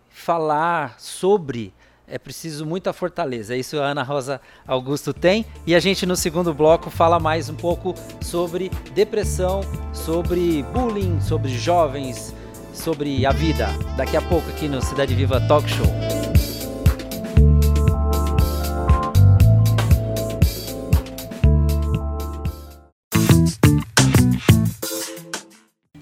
falar 0.09 0.99
sobre 0.99 1.73
é 2.07 2.17
preciso 2.17 2.65
muita 2.65 2.93
fortaleza. 2.93 3.55
Isso 3.55 3.79
a 3.79 3.85
Ana 3.85 4.03
Rosa 4.03 4.39
Augusto 4.67 5.13
tem. 5.13 5.45
E 5.65 5.73
a 5.73 5.79
gente 5.79 6.05
no 6.05 6.15
segundo 6.15 6.53
bloco 6.53 6.89
fala 6.89 7.19
mais 7.19 7.49
um 7.49 7.55
pouco 7.55 7.93
sobre 8.21 8.69
depressão, 8.93 9.61
sobre 9.93 10.63
bullying, 10.73 11.19
sobre 11.19 11.49
jovens, 11.57 12.33
sobre 12.73 13.25
a 13.25 13.31
vida. 13.31 13.67
Daqui 13.97 14.17
a 14.17 14.21
pouco 14.21 14.49
aqui 14.49 14.67
no 14.67 14.81
Cidade 14.81 15.15
Viva 15.15 15.39
Talk 15.47 15.69
Show. 15.69 15.87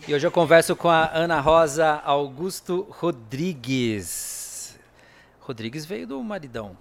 E 0.06 0.14
hoje 0.14 0.28
eu 0.28 0.32
converso 0.32 0.76
com 0.76 0.90
a 0.90 1.10
Ana 1.14 1.40
Rosa 1.40 2.02
Augusto 2.04 2.86
Rodrigues. 2.90 4.43
Rodrigues 5.46 5.86
veio 5.86 6.08
do 6.08 6.24
maridão. 6.24 6.78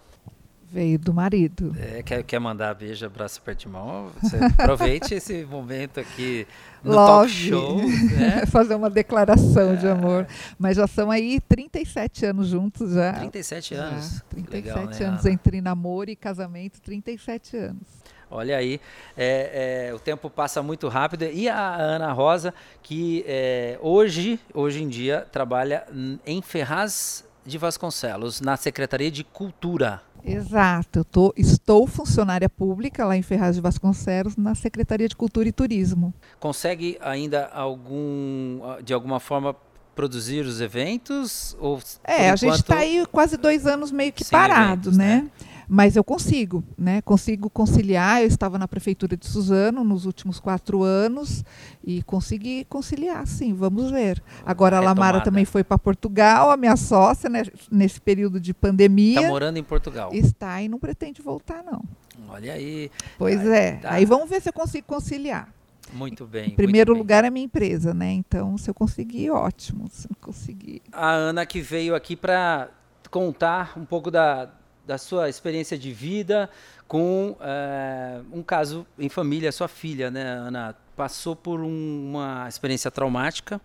Veio 0.72 0.98
do 0.98 1.12
marido. 1.12 1.76
É, 1.78 2.02
quer, 2.02 2.22
quer 2.22 2.38
mandar 2.38 2.72
beijo, 2.74 3.04
abraço, 3.04 3.42
perto 3.42 3.58
de 3.58 3.68
mão? 3.68 4.10
Você 4.22 4.36
aproveite 4.58 5.12
esse 5.12 5.44
momento 5.44 6.00
aqui 6.00 6.46
no 6.82 6.92
Love. 6.92 7.06
talk 7.06 7.30
show. 7.30 7.76
Né? 7.76 8.46
Fazer 8.48 8.74
uma 8.74 8.88
declaração 8.88 9.76
de 9.76 9.86
amor. 9.86 10.26
Mas 10.58 10.78
já 10.78 10.86
são 10.86 11.10
aí 11.10 11.40
37 11.46 12.24
anos 12.24 12.48
juntos 12.48 12.94
já. 12.94 13.12
37 13.12 13.74
Já, 13.74 13.82
anos. 13.82 14.22
37 14.30 14.54
Legal, 14.54 14.76
né, 14.86 15.06
anos 15.06 15.26
Ana? 15.26 15.34
entre 15.34 15.60
namoro 15.60 16.08
e 16.08 16.16
casamento, 16.16 16.80
37 16.80 17.54
anos. 17.54 17.82
Olha 18.30 18.56
aí, 18.56 18.80
é, 19.14 19.88
é, 19.90 19.94
o 19.94 19.98
tempo 19.98 20.30
passa 20.30 20.62
muito 20.62 20.88
rápido. 20.88 21.24
E 21.24 21.50
a 21.50 21.74
Ana 21.76 22.12
Rosa, 22.12 22.54
que 22.82 23.22
é, 23.26 23.78
hoje, 23.82 24.40
hoje 24.54 24.82
em 24.82 24.88
dia, 24.88 25.26
trabalha 25.30 25.84
em 26.24 26.40
Ferraz 26.40 27.30
de 27.44 27.58
Vasconcelos, 27.58 28.40
na 28.40 28.56
Secretaria 28.56 29.10
de 29.10 29.24
Cultura. 29.24 30.02
Exato, 30.24 31.00
eu 31.00 31.04
tô, 31.04 31.34
estou 31.36 31.86
funcionária 31.86 32.48
pública 32.48 33.04
lá 33.04 33.16
em 33.16 33.22
Ferraz 33.22 33.56
de 33.56 33.60
Vasconcelos, 33.60 34.36
na 34.36 34.54
Secretaria 34.54 35.08
de 35.08 35.16
Cultura 35.16 35.48
e 35.48 35.52
Turismo. 35.52 36.14
Consegue 36.38 36.96
ainda 37.00 37.46
algum, 37.46 38.60
de 38.84 38.94
alguma 38.94 39.18
forma, 39.18 39.56
produzir 39.94 40.44
os 40.44 40.60
eventos? 40.60 41.56
Ou 41.60 41.80
É, 42.04 42.30
a 42.30 42.36
gente 42.36 42.54
está 42.54 42.78
aí 42.78 43.04
quase 43.10 43.36
dois 43.36 43.66
anos 43.66 43.90
meio 43.90 44.12
que 44.12 44.24
parado, 44.24 44.90
eventos, 44.90 44.96
né? 44.96 45.22
né? 45.22 45.30
Mas 45.74 45.96
eu 45.96 46.04
consigo, 46.04 46.62
né? 46.76 47.00
Consigo 47.00 47.48
conciliar. 47.48 48.20
Eu 48.20 48.26
estava 48.28 48.58
na 48.58 48.68
prefeitura 48.68 49.16
de 49.16 49.26
Suzano 49.26 49.82
nos 49.82 50.04
últimos 50.04 50.38
quatro 50.38 50.82
anos 50.82 51.42
e 51.82 52.02
consegui 52.02 52.66
conciliar, 52.66 53.26
sim. 53.26 53.54
Vamos 53.54 53.90
ver. 53.90 54.22
Agora 54.44 54.76
a 54.76 54.80
Lamara 54.80 54.96
Retomada. 55.18 55.24
também 55.24 55.46
foi 55.46 55.64
para 55.64 55.78
Portugal, 55.78 56.50
a 56.50 56.58
minha 56.58 56.76
sócia, 56.76 57.30
né, 57.30 57.44
nesse 57.70 57.98
período 57.98 58.38
de 58.38 58.52
pandemia. 58.52 59.20
Está 59.20 59.28
morando 59.30 59.56
em 59.56 59.62
Portugal. 59.62 60.10
Está 60.12 60.60
e 60.60 60.68
não 60.68 60.78
pretende 60.78 61.22
voltar, 61.22 61.64
não. 61.64 61.82
Olha 62.28 62.52
aí, 62.52 62.90
Pois 63.16 63.40
Tá, 63.42 63.56
é. 63.56 63.72
tá. 63.76 63.92
Aí 63.92 64.04
vamos 64.04 64.28
ver 64.28 64.42
se 64.42 64.50
eu 64.50 64.52
consigo 64.52 64.86
conciliar. 64.86 65.48
muito 65.94 66.26
bem. 66.26 66.50
Em 66.50 66.54
primeiro 66.54 66.92
bem. 66.92 67.00
lugar 67.00 67.24
é 67.24 67.28
a 67.28 67.30
minha 67.30 67.46
empresa, 67.46 67.94
né? 67.94 68.12
Então, 68.12 68.58
se 68.58 68.68
eu 68.68 68.74
conseguir, 68.74 69.30
ótimo. 69.30 69.88
Se 69.90 70.06
não 70.06 70.16
conseguir. 70.20 70.82
a 70.92 71.12
Ana 71.12 71.46
que 71.46 71.62
veio 71.62 71.94
aqui 71.94 72.14
para 72.14 72.68
contar 73.10 73.72
um 73.78 73.86
pouco 73.86 74.10
da, 74.10 74.50
da 74.86 74.98
sua 74.98 75.28
experiência 75.28 75.78
de 75.78 75.92
vida 75.92 76.50
com 76.88 77.36
eh, 77.40 78.20
um 78.32 78.42
caso 78.42 78.86
em 78.98 79.08
família, 79.08 79.52
sua 79.52 79.68
filha, 79.68 80.10
né, 80.10 80.22
Ana? 80.22 80.76
Passou 80.96 81.34
por 81.34 81.60
um- 81.60 82.10
uma 82.10 82.46
experiência 82.48 82.90
traumática 82.90 83.60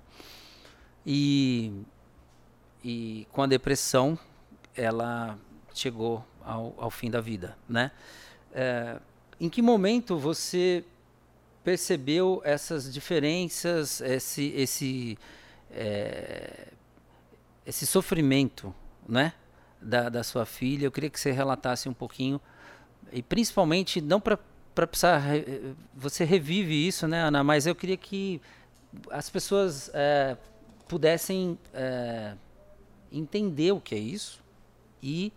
e, 1.06 1.72
e 2.84 3.28
com 3.32 3.42
a 3.42 3.48
depressão 3.48 4.18
ela 4.76 5.38
chegou 5.74 6.24
ao, 6.44 6.74
ao 6.78 6.90
fim 6.92 7.10
da 7.10 7.20
vida, 7.20 7.58
né? 7.68 7.92
Eh, 8.54 9.00
em 9.40 9.50
que 9.50 9.62
momento 9.62 10.18
você 10.18 10.84
percebeu 11.64 12.42
essas 12.46 12.92
diferenças, 12.94 14.00
esse, 14.02 14.54
esse 14.56 15.18
eh, 15.72 16.68
esse 17.66 17.86
sofrimento, 17.86 18.74
né, 19.08 19.34
da, 19.82 20.10
da 20.10 20.24
sua 20.24 20.46
filha. 20.46 20.86
Eu 20.86 20.92
queria 20.92 21.10
que 21.10 21.20
você 21.20 21.32
relatasse 21.32 21.88
um 21.90 21.94
pouquinho 21.94 22.40
e 23.12 23.22
principalmente 23.22 24.02
não 24.02 24.20
para 24.20 24.38
precisar 24.76 25.18
re- 25.18 25.74
você 25.96 26.24
revive 26.24 26.88
isso, 26.88 27.08
né, 27.08 27.22
Ana? 27.24 27.44
Mas 27.44 27.66
eu 27.66 27.76
queria 27.76 27.98
que 27.98 28.42
as 29.12 29.30
pessoas 29.30 29.90
eh, 29.94 30.38
pudessem 30.88 31.58
eh, 31.74 32.34
entender 33.12 33.72
o 33.72 33.80
que 33.82 33.96
é 33.96 33.98
isso 34.00 34.44
e 35.02 35.32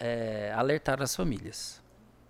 eh, 0.00 0.52
alertar 0.56 1.02
as 1.02 1.14
famílias. 1.14 1.80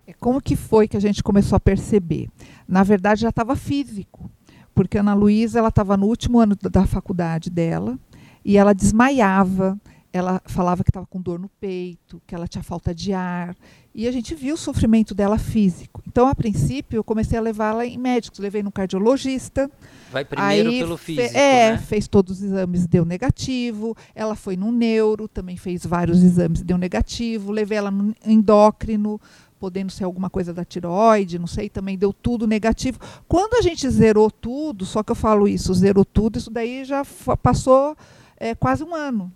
É 0.07 0.13
Como 0.13 0.41
que 0.41 0.55
foi 0.55 0.87
que 0.87 0.97
a 0.97 0.99
gente 0.99 1.21
começou 1.21 1.55
a 1.55 1.59
perceber? 1.59 2.29
Na 2.67 2.81
verdade, 2.83 3.21
já 3.21 3.29
estava 3.29 3.55
físico, 3.55 4.29
porque 4.73 4.97
a 4.97 5.01
Ana 5.01 5.13
Luísa 5.13 5.65
estava 5.67 5.95
no 5.95 6.07
último 6.07 6.39
ano 6.39 6.55
da 6.55 6.85
faculdade 6.87 7.49
dela 7.49 7.97
e 8.43 8.57
ela 8.57 8.73
desmaiava, 8.73 9.79
ela 10.11 10.41
falava 10.45 10.83
que 10.83 10.89
estava 10.89 11.05
com 11.05 11.21
dor 11.21 11.39
no 11.39 11.49
peito, 11.49 12.21
que 12.25 12.33
ela 12.33 12.47
tinha 12.47 12.63
falta 12.63 12.93
de 12.93 13.13
ar 13.13 13.55
e 13.93 14.07
a 14.07 14.11
gente 14.11 14.33
viu 14.35 14.55
o 14.55 14.57
sofrimento 14.57 15.13
dela 15.13 15.37
físico. 15.37 16.01
Então, 16.07 16.27
a 16.27 16.35
princípio, 16.35 16.97
eu 16.97 17.03
comecei 17.03 17.37
a 17.37 17.41
levá-la 17.41 17.85
em 17.85 17.97
médicos, 17.97 18.39
levei 18.39 18.63
no 18.63 18.71
cardiologista, 18.71 19.69
Vai 20.11 20.23
primeiro 20.25 20.69
Aí 20.69 20.79
pelo 20.79 20.97
físico, 20.97 21.37
é, 21.37 21.71
né? 21.71 21.77
fez 21.77 22.07
todos 22.07 22.37
os 22.37 22.43
exames, 22.43 22.87
deu 22.87 23.03
negativo. 23.05 23.95
Ela 24.15 24.35
foi 24.35 24.55
no 24.55 24.71
neuro, 24.71 25.27
também 25.27 25.57
fez 25.57 25.85
vários 25.85 26.23
exames, 26.23 26.61
deu 26.61 26.77
negativo. 26.77 27.51
Levei 27.51 27.77
ela 27.77 27.91
no 27.91 28.15
endócrino, 28.25 29.19
podendo 29.59 29.91
ser 29.91 30.05
alguma 30.05 30.29
coisa 30.29 30.53
da 30.53 30.63
tiroide, 30.63 31.37
não 31.37 31.47
sei, 31.47 31.69
também 31.69 31.97
deu 31.97 32.13
tudo 32.13 32.47
negativo. 32.47 32.99
Quando 33.27 33.55
a 33.55 33.61
gente 33.61 33.87
zerou 33.89 34.31
tudo, 34.31 34.85
só 34.85 35.03
que 35.03 35.11
eu 35.11 35.15
falo 35.15 35.47
isso, 35.47 35.73
zerou 35.73 36.05
tudo, 36.05 36.39
isso 36.39 36.49
daí 36.49 36.85
já 36.85 37.03
passou 37.41 37.95
é, 38.37 38.55
quase 38.55 38.83
um 38.83 38.95
ano. 38.95 39.31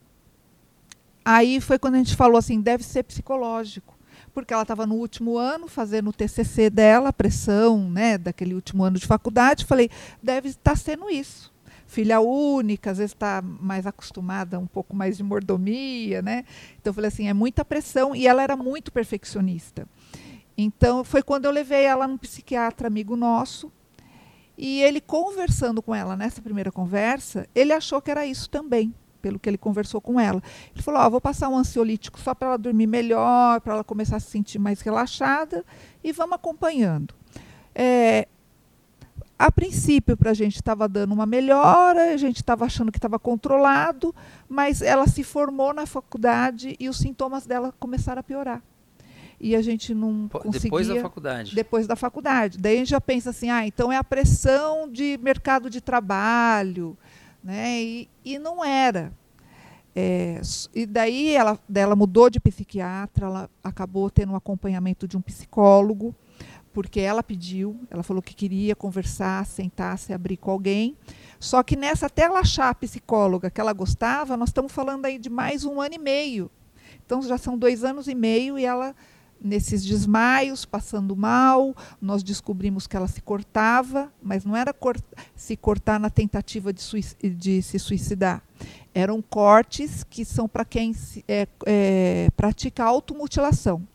Aí 1.26 1.62
foi 1.62 1.80
quando 1.80 1.96
a 1.96 1.98
gente 1.98 2.16
falou 2.16 2.38
assim, 2.38 2.60
deve 2.60 2.84
ser 2.84 3.04
psicológico. 3.04 3.94
Porque 4.34 4.54
ela 4.54 4.64
estava 4.64 4.88
no 4.88 4.96
último 4.96 5.38
ano, 5.38 5.68
fazendo 5.68 6.10
o 6.10 6.14
TCC 6.14 6.70
dela, 6.70 7.10
a 7.10 7.14
pressão 7.14 7.90
né, 7.90 8.18
daquele 8.18 8.56
último 8.56 8.84
ano 8.84 8.98
de 8.98 9.06
faculdade. 9.06 9.66
Falei, 9.66 9.90
deve 10.22 10.50
estar 10.50 10.76
sendo 10.76 11.10
isso. 11.10 11.54
Filha 11.86 12.20
única, 12.20 12.90
às 12.90 12.98
vezes 12.98 13.12
está 13.12 13.42
mais 13.44 13.86
acostumada 13.86 14.58
um 14.58 14.66
pouco 14.66 14.96
mais 14.96 15.16
de 15.18 15.24
mordomia, 15.24 16.24
né? 16.24 16.44
Então 16.82 16.90
eu 16.90 16.94
falei 16.94 17.10
assim, 17.10 17.28
é 17.28 17.34
muita 17.34 17.64
pressão 17.64 18.16
e 18.16 18.28
ela 18.28 18.42
era 18.42 18.56
muito 18.56 18.92
perfeccionista. 18.92 19.88
Então 20.58 21.04
foi 21.04 21.22
quando 21.22 21.46
eu 21.46 21.52
levei 21.52 21.84
ela 21.84 22.08
num 22.08 22.18
psiquiatra 22.18 22.88
amigo 22.88 23.16
nosso 23.16 23.72
e 24.58 24.82
ele 24.82 25.02
conversando 25.02 25.84
com 25.84 25.94
ela 25.94 26.16
nessa 26.16 26.42
primeira 26.42 26.72
conversa, 26.72 27.48
ele 27.54 27.74
achou 27.74 28.02
que 28.02 28.10
era 28.10 28.26
isso 28.26 28.50
também, 28.50 28.94
pelo 29.24 29.40
que 29.40 29.50
ele 29.50 29.58
conversou 29.58 30.02
com 30.02 30.20
ela. 30.20 30.44
Ele 30.76 30.84
falou: 30.84 31.00
"Ó, 31.00 31.10
vou 31.10 31.22
passar 31.22 31.48
um 31.48 31.58
ansiolítico 31.58 32.20
só 32.20 32.36
para 32.36 32.50
ela 32.50 32.58
dormir 32.58 32.88
melhor, 32.88 33.62
para 33.62 33.76
ela 33.76 33.84
começar 33.84 34.18
a 34.18 34.20
se 34.20 34.30
sentir 34.30 34.60
mais 34.60 34.82
relaxada 34.82 35.66
e 36.04 36.12
vamos 36.12 36.36
acompanhando." 36.36 37.16
É, 37.74 38.28
a 39.40 39.52
princípio, 39.52 40.16
para 40.16 40.32
a 40.32 40.34
gente 40.34 40.56
estava 40.56 40.88
dando 40.88 41.14
uma 41.14 41.26
melhora, 41.26 42.14
a 42.14 42.18
gente 42.18 42.38
estava 42.38 42.66
achando 42.66 42.92
que 42.92 42.98
estava 42.98 43.18
controlado, 43.18 44.14
mas 44.48 44.82
ela 44.82 45.08
se 45.08 45.24
formou 45.24 45.74
na 45.74 45.86
faculdade 45.86 46.76
e 46.80 46.90
os 46.90 46.98
sintomas 46.98 47.46
dela 47.46 47.74
começaram 47.80 48.20
a 48.20 48.24
piorar. 48.24 48.62
E 49.40 49.56
a 49.56 49.62
gente 49.62 49.94
não 49.94 50.30
conseguia... 50.30 50.62
Depois 50.62 50.88
da 50.88 51.02
faculdade. 51.02 51.56
Depois 51.56 51.88
da 51.88 51.96
faculdade. 51.96 52.58
Daí 52.58 52.76
a 52.76 52.78
gente 52.78 52.92
já 52.92 53.02
pensa 53.02 53.32
assim, 53.32 53.50
ah, 53.50 53.68
então 53.68 53.92
é 53.92 53.98
a 53.98 54.04
pressão 54.04 54.90
de 54.90 55.20
mercado 55.22 55.70
de 55.70 55.82
trabalho, 55.82 56.98
né? 57.44 57.82
E, 57.82 58.10
e 58.24 58.40
não 58.40 58.64
era. 58.64 59.12
É, 59.96 60.42
e 60.74 60.86
daí 60.88 61.36
ela, 61.36 61.60
ela 61.74 61.96
mudou 61.96 62.30
de 62.30 62.40
psiquiatra, 62.40 63.28
ela 63.28 63.50
acabou 63.64 64.10
tendo 64.10 64.34
um 64.34 64.36
acompanhamento 64.36 65.08
de 65.08 65.16
um 65.16 65.22
psicólogo, 65.22 66.16
porque 66.74 67.00
ela 67.00 67.22
pediu, 67.22 67.80
ela 67.92 68.02
falou 68.02 68.22
que 68.22 68.34
queria 68.34 68.76
conversar, 68.76 69.46
sentar, 69.46 70.00
se 70.00 70.12
abrir 70.12 70.38
com 70.38 70.50
alguém. 70.50 70.98
Só 71.40 71.62
que 71.62 71.76
nessa, 71.76 72.08
até 72.08 72.24
ela 72.24 72.40
achar 72.40 72.70
a 72.70 72.76
psicóloga 72.76 73.52
que 73.52 73.62
ela 73.62 73.74
gostava, 73.74 74.36
nós 74.36 74.50
estamos 74.50 74.72
falando 74.72 75.06
aí 75.06 75.20
de 75.20 75.30
mais 75.30 75.64
um 75.64 75.80
ano 75.80 75.94
e 75.94 76.00
meio. 76.00 76.50
Então 77.06 77.22
já 77.22 77.38
são 77.38 77.56
dois 77.56 77.84
anos 77.84 78.08
e 78.08 78.16
meio 78.16 78.58
e 78.58 78.66
ela 78.66 78.96
nesses 79.44 79.84
desmaios, 79.84 80.64
passando 80.64 81.16
mal, 81.16 81.76
nós 82.02 82.24
descobrimos 82.24 82.88
que 82.88 82.96
ela 82.96 83.08
se 83.08 83.22
cortava, 83.22 84.12
mas 84.22 84.46
não 84.46 84.56
era 84.56 84.74
se 85.36 85.58
cortar 85.58 86.00
na 86.00 86.10
tentativa 86.10 86.72
de, 86.72 86.82
de, 87.30 87.62
se 87.62 87.78
suicidar. 87.78 88.42
Eram 88.96 89.22
cortes 89.22 90.04
que 90.04 90.24
são 90.24 90.48
para 90.48 90.64
quem 90.64 90.94
se, 90.94 91.26
é, 91.28 91.48
é, 91.66 92.30
pratica 92.38 92.86
automutilação. 92.86 93.86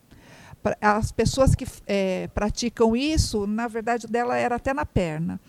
as 0.80 1.10
pessoas 1.10 1.54
que 1.54 1.66
é, 1.86 2.28
praticam 2.28 2.94
isso, 2.94 3.46
na 3.46 3.66
verdade, 3.66 4.06
dela 4.06 4.36
era 4.36 4.56
até 4.56 4.74
na 4.74 4.84
perna. 4.84 5.40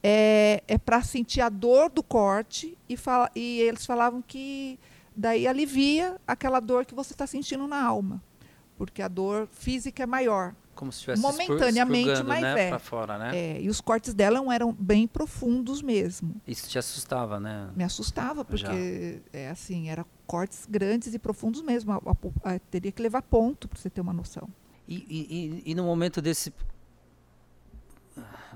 É, 0.00 0.62
é 0.68 0.78
para 0.78 1.02
sentir 1.02 1.40
a 1.40 1.48
dor 1.48 1.90
do 1.90 2.04
corte 2.04 2.78
e, 2.88 2.96
fala, 2.96 3.28
e 3.34 3.58
eles 3.60 3.84
falavam 3.84 4.22
que 4.22 4.78
daí 5.16 5.48
alivia 5.48 6.16
aquela 6.24 6.60
dor 6.60 6.86
que 6.86 6.94
você 6.94 7.12
está 7.12 7.26
sentindo 7.26 7.66
na 7.66 7.82
alma, 7.82 8.22
porque 8.78 9.02
a 9.02 9.08
dor 9.08 9.48
física 9.50 10.04
é 10.04 10.06
maior. 10.06 10.54
Como 10.74 10.92
se 10.92 10.98
estivesse 10.98 11.20
momentaneamente 11.20 12.22
mais 12.22 12.40
né, 12.40 12.54
velho. 12.54 12.78
fora, 12.78 13.18
né? 13.18 13.36
É, 13.36 13.60
e 13.60 13.68
os 13.68 13.80
cortes 13.80 14.14
dela 14.14 14.40
eram 14.54 14.72
bem 14.72 15.08
profundos 15.08 15.82
mesmo. 15.82 16.40
Isso 16.46 16.68
te 16.68 16.78
assustava, 16.78 17.40
né? 17.40 17.68
Me 17.74 17.82
assustava, 17.82 18.44
porque 18.44 19.20
é 19.32 19.50
assim, 19.50 19.90
eram 19.90 20.06
cortes 20.24 20.66
grandes 20.70 21.12
e 21.12 21.18
profundos 21.18 21.60
mesmo. 21.62 21.92
A, 21.92 21.96
a, 21.96 22.54
a, 22.54 22.58
teria 22.60 22.92
que 22.92 23.02
levar 23.02 23.22
ponto 23.22 23.66
para 23.66 23.76
você 23.76 23.90
ter 23.90 24.00
uma 24.00 24.12
noção. 24.12 24.48
E, 24.86 25.04
e, 25.10 25.62
e, 25.66 25.74
no 25.74 25.84
momento 25.84 26.22
desse 26.22 26.54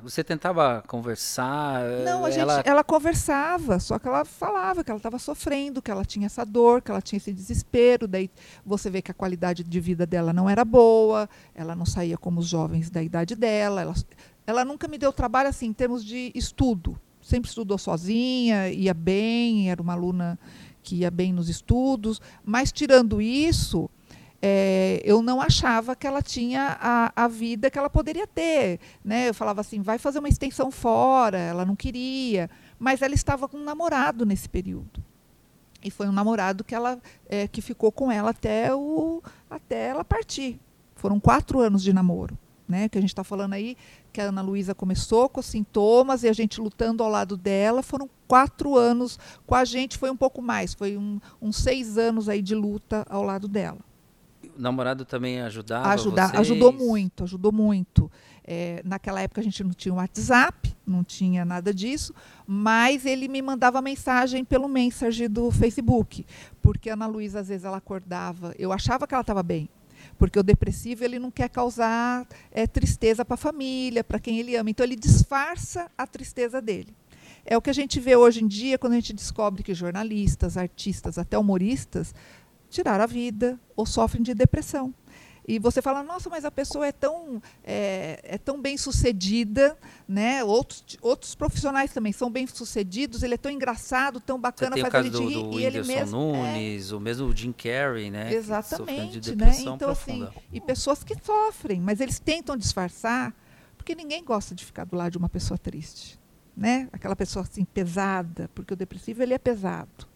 você 0.02 0.24
tentava 0.24 0.82
conversar? 0.86 1.82
Não, 2.04 2.24
a 2.24 2.30
ela... 2.30 2.56
gente, 2.56 2.68
ela 2.68 2.82
conversava, 2.82 3.78
só 3.78 3.98
que 3.98 4.08
ela 4.08 4.24
falava 4.24 4.82
que 4.82 4.90
ela 4.90 4.98
estava 4.98 5.18
sofrendo, 5.18 5.80
que 5.80 5.90
ela 5.90 6.04
tinha 6.04 6.26
essa 6.26 6.44
dor, 6.44 6.82
que 6.82 6.90
ela 6.90 7.00
tinha 7.00 7.18
esse 7.18 7.32
desespero. 7.32 8.08
Daí 8.08 8.28
você 8.66 8.90
vê 8.90 9.00
que 9.00 9.10
a 9.10 9.14
qualidade 9.14 9.62
de 9.62 9.80
vida 9.80 10.04
dela 10.04 10.32
não 10.32 10.50
era 10.50 10.64
boa, 10.64 11.28
ela 11.54 11.76
não 11.76 11.86
saía 11.86 12.18
como 12.18 12.40
os 12.40 12.46
jovens 12.46 12.90
da 12.90 13.02
idade 13.02 13.36
dela. 13.36 13.82
Ela, 13.82 13.94
ela 14.46 14.64
nunca 14.64 14.88
me 14.88 14.98
deu 14.98 15.12
trabalho 15.12 15.48
assim 15.48 15.66
em 15.66 15.72
termos 15.72 16.04
de 16.04 16.32
estudo. 16.34 16.98
Sempre 17.20 17.48
estudou 17.48 17.78
sozinha, 17.78 18.68
ia 18.70 18.92
bem, 18.92 19.70
era 19.70 19.80
uma 19.80 19.92
aluna 19.92 20.38
que 20.82 20.96
ia 20.96 21.10
bem 21.10 21.32
nos 21.32 21.48
estudos. 21.48 22.20
Mas 22.44 22.72
tirando 22.72 23.22
isso, 23.22 23.88
é, 24.44 25.00
eu 25.04 25.22
não 25.22 25.40
achava 25.40 25.94
que 25.94 26.04
ela 26.04 26.20
tinha 26.20 26.76
a, 26.80 27.12
a, 27.14 27.28
vida 27.28 27.70
que 27.70 27.78
ela 27.78 27.88
poderia 27.88 28.26
ter. 28.26 28.80
Né? 29.04 29.28
Eu 29.28 29.34
falava 29.34 29.60
assim, 29.60 29.80
vai 29.80 29.98
fazer 29.98 30.18
uma 30.18 30.28
extensão 30.28 30.72
fora, 30.72 31.38
ela 31.38 31.64
não 31.64 31.76
queria, 31.76 32.50
mas 32.76 33.02
ela 33.02 33.14
estava 33.14 33.46
com 33.46 33.56
um 33.56 33.64
namorado 33.64 34.26
nesse 34.26 34.48
período. 34.48 35.00
E 35.84 35.90
foi 35.92 36.08
um 36.08 36.12
namorado 36.12 36.64
que, 36.64 36.74
ela, 36.74 37.00
é, 37.28 37.46
que 37.46 37.62
ficou 37.62 37.92
com 37.92 38.10
ela 38.10 38.30
até, 38.30 38.74
o, 38.74 39.22
até 39.48 39.86
ela 39.88 40.04
partir. 40.04 40.58
Foram 40.96 41.20
quatro 41.20 41.60
anos 41.60 41.82
de 41.82 41.92
namoro. 41.92 42.36
Né, 42.68 42.88
que 42.88 42.96
a 42.96 43.00
gente 43.02 43.10
está 43.10 43.22
falando 43.22 43.52
aí 43.52 43.76
que 44.10 44.20
a 44.20 44.24
Ana 44.24 44.40
Luísa 44.40 44.74
começou 44.74 45.28
com 45.28 45.42
sintomas 45.42 46.22
e 46.22 46.28
a 46.28 46.32
gente 46.32 46.58
lutando 46.58 47.02
ao 47.02 47.10
lado 47.10 47.36
dela. 47.36 47.82
Foram 47.82 48.08
quatro 48.26 48.78
anos. 48.78 49.18
Com 49.46 49.54
a 49.54 49.64
gente 49.64 49.98
foi 49.98 50.10
um 50.10 50.16
pouco 50.16 50.40
mais, 50.40 50.72
foi 50.72 50.96
um, 50.96 51.20
uns 51.42 51.56
seis 51.56 51.98
anos 51.98 52.30
aí 52.30 52.40
de 52.40 52.54
luta 52.54 53.04
ao 53.10 53.24
lado 53.24 53.46
dela 53.46 53.80
o 54.56 54.60
namorado 54.60 55.04
também 55.04 55.40
ajudava 55.40 55.88
Ajudar, 55.88 56.28
vocês? 56.28 56.40
Ajudou 56.40 56.72
muito, 56.72 57.24
ajudou 57.24 57.52
muito. 57.52 58.10
É, 58.44 58.82
naquela 58.84 59.20
época 59.20 59.40
a 59.40 59.44
gente 59.44 59.62
não 59.62 59.70
tinha 59.70 59.94
WhatsApp, 59.94 60.74
não 60.86 61.04
tinha 61.04 61.44
nada 61.44 61.72
disso, 61.72 62.12
mas 62.46 63.06
ele 63.06 63.28
me 63.28 63.40
mandava 63.40 63.80
mensagem 63.80 64.44
pelo 64.44 64.68
Messenger 64.68 65.30
do 65.30 65.50
Facebook, 65.50 66.26
porque 66.60 66.90
a 66.90 66.94
Ana 66.94 67.06
Luísa 67.06 67.40
às 67.40 67.48
vezes 67.48 67.64
ela 67.64 67.76
acordava, 67.76 68.52
eu 68.58 68.72
achava 68.72 69.06
que 69.06 69.14
ela 69.14 69.20
estava 69.20 69.44
bem, 69.44 69.68
porque 70.18 70.38
o 70.38 70.42
depressivo 70.42 71.04
ele 71.04 71.20
não 71.20 71.30
quer 71.30 71.48
causar 71.48 72.26
é, 72.50 72.66
tristeza 72.66 73.24
para 73.24 73.34
a 73.34 73.38
família, 73.38 74.02
para 74.02 74.18
quem 74.18 74.40
ele 74.40 74.56
ama, 74.56 74.70
então 74.70 74.84
ele 74.84 74.96
disfarça 74.96 75.88
a 75.96 76.06
tristeza 76.06 76.60
dele. 76.60 76.94
É 77.44 77.56
o 77.56 77.62
que 77.62 77.70
a 77.70 77.72
gente 77.74 77.98
vê 77.98 78.14
hoje 78.14 78.42
em 78.42 78.46
dia 78.46 78.78
quando 78.78 78.92
a 78.92 78.96
gente 78.96 79.12
descobre 79.12 79.62
que 79.62 79.74
jornalistas, 79.74 80.56
artistas, 80.56 81.18
até 81.18 81.36
humoristas 81.36 82.14
tiraram 82.72 83.04
a 83.04 83.06
vida 83.06 83.60
ou 83.76 83.86
sofrem 83.86 84.22
de 84.22 84.34
depressão. 84.34 84.92
E 85.46 85.58
você 85.58 85.82
fala, 85.82 86.04
nossa, 86.04 86.30
mas 86.30 86.44
a 86.44 86.50
pessoa 86.52 86.86
é 86.86 86.92
tão, 86.92 87.42
é, 87.64 88.20
é 88.22 88.38
tão 88.38 88.60
bem 88.60 88.76
sucedida, 88.76 89.76
né? 90.06 90.44
Outros, 90.44 90.96
outros 91.02 91.34
profissionais 91.34 91.92
também 91.92 92.12
são 92.12 92.30
bem 92.30 92.46
sucedidos, 92.46 93.24
ele 93.24 93.34
é 93.34 93.36
tão 93.36 93.50
engraçado, 93.50 94.20
tão 94.20 94.40
bacana, 94.40 94.76
faz 94.76 94.94
a 94.94 95.02
gente 95.02 95.12
do, 95.12 95.26
rir. 95.26 95.34
Do 95.34 95.60
e 95.60 95.64
ele 95.64 95.82
mesmo. 95.82 96.16
Nunes, 96.16 96.92
é... 96.92 96.94
o 96.94 97.00
mesmo 97.00 97.36
Jim 97.36 97.52
Carrey, 97.52 98.08
né? 98.08 98.32
Exatamente, 98.32 99.34
né? 99.34 99.52
Então, 99.58 99.90
assim, 99.90 100.18
profunda. 100.18 100.28
assim, 100.28 100.40
e 100.52 100.60
pessoas 100.60 101.02
que 101.02 101.16
sofrem, 101.20 101.80
mas 101.80 102.00
eles 102.00 102.20
tentam 102.20 102.56
disfarçar, 102.56 103.34
porque 103.76 103.96
ninguém 103.96 104.24
gosta 104.24 104.54
de 104.54 104.64
ficar 104.64 104.84
do 104.84 104.94
lado 104.94 105.10
de 105.10 105.18
uma 105.18 105.28
pessoa 105.28 105.58
triste. 105.58 106.20
Né? 106.54 106.86
Aquela 106.92 107.16
pessoa 107.16 107.44
assim 107.44 107.64
pesada, 107.64 108.48
porque 108.54 108.74
o 108.74 108.76
depressivo 108.76 109.22
ele 109.22 109.32
é 109.32 109.38
pesado. 109.38 110.06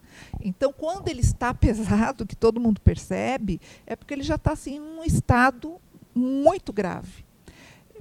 Então, 0.40 0.72
quando 0.72 1.08
ele 1.08 1.20
está 1.20 1.52
pesado, 1.54 2.26
que 2.26 2.36
todo 2.36 2.60
mundo 2.60 2.80
percebe, 2.80 3.60
é 3.86 3.96
porque 3.96 4.14
ele 4.14 4.22
já 4.22 4.36
está 4.36 4.52
assim, 4.52 4.76
em 4.76 4.80
um 4.80 5.04
estado 5.04 5.80
muito 6.14 6.72
grave. 6.72 7.24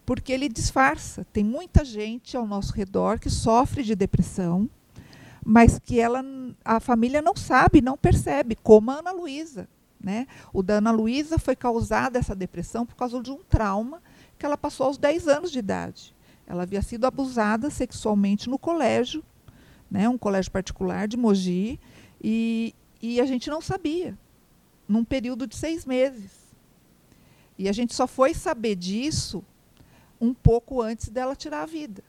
Porque 0.05 0.31
ele 0.31 0.47
disfarça. 0.47 1.25
Tem 1.33 1.43
muita 1.43 1.83
gente 1.83 2.37
ao 2.37 2.45
nosso 2.45 2.73
redor 2.73 3.19
que 3.19 3.29
sofre 3.29 3.83
de 3.83 3.95
depressão, 3.95 4.69
mas 5.43 5.79
que 5.79 5.99
ela, 5.99 6.23
a 6.63 6.79
família 6.79 7.21
não 7.21 7.35
sabe, 7.35 7.81
não 7.81 7.97
percebe, 7.97 8.55
como 8.55 8.91
a 8.91 8.95
Ana 8.95 9.11
Luísa. 9.11 9.67
Né? 9.99 10.27
O 10.53 10.61
da 10.61 10.75
Ana 10.75 10.91
Luísa 10.91 11.39
foi 11.39 11.55
causada 11.55 12.19
essa 12.19 12.35
depressão 12.35 12.85
por 12.85 12.95
causa 12.95 13.21
de 13.21 13.31
um 13.31 13.39
trauma 13.49 14.01
que 14.37 14.45
ela 14.45 14.57
passou 14.57 14.87
aos 14.87 14.97
10 14.97 15.27
anos 15.27 15.51
de 15.51 15.59
idade. 15.59 16.15
Ela 16.47 16.63
havia 16.63 16.81
sido 16.81 17.05
abusada 17.05 17.69
sexualmente 17.69 18.49
no 18.49 18.59
colégio, 18.59 19.23
né, 19.89 20.07
um 20.07 20.17
colégio 20.17 20.51
particular 20.51 21.07
de 21.07 21.17
Mogi, 21.17 21.79
e, 22.21 22.73
e 23.01 23.19
a 23.19 23.25
gente 23.25 23.49
não 23.49 23.61
sabia, 23.61 24.17
num 24.87 25.03
período 25.03 25.47
de 25.47 25.55
seis 25.55 25.85
meses. 25.85 26.45
E 27.57 27.69
a 27.69 27.71
gente 27.71 27.93
só 27.93 28.07
foi 28.07 28.33
saber 28.33 28.75
disso 28.75 29.43
um 30.19 30.33
pouco 30.33 30.81
antes 30.81 31.09
dela 31.09 31.35
tirar 31.35 31.63
a 31.63 31.65
vida, 31.65 32.03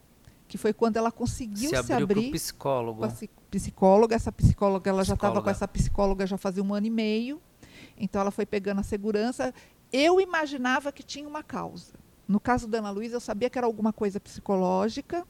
que 0.49 0.59
foi 0.59 0.73
quando 0.73 0.97
ela 0.97 1.13
conseguiu 1.13 1.71
se, 1.71 1.83
se 1.85 1.93
abrir 1.93 2.31
psicólogo. 2.31 3.01
com 3.01 3.05
a 3.05 3.13
psicóloga. 3.51 4.15
Essa 4.17 4.33
psicóloga, 4.33 4.91
ela 4.91 5.05
já 5.05 5.15
estava 5.15 5.43
com 5.43 5.51
essa 5.51 5.69
psicóloga 5.69 6.27
já 6.27 6.37
fazia 6.37 6.63
um 6.63 6.75
ano 6.75 6.87
e 6.87 6.91
meio. 6.91 7.41
Então 7.97 8.21
ela 8.21 8.31
foi 8.31 8.45
pegando 8.45 8.81
a 8.81 8.85
segurança. 8.85 9.55
Eu 9.93 10.21
imaginava 10.21 10.93
que 10.93 11.03
tinha 11.03 11.29
uma 11.29 11.43
causa. 11.43 11.95
No 12.27 12.41
caso 12.41 12.67
da 12.67 12.79
Ana 12.79 12.91
Luísa, 12.91 13.17
eu 13.17 13.21
sabia 13.21 13.49
que 13.49 13.57
era 13.57 13.67
alguma 13.67 13.93
coisa 13.93 14.19
psicológica 14.19 15.25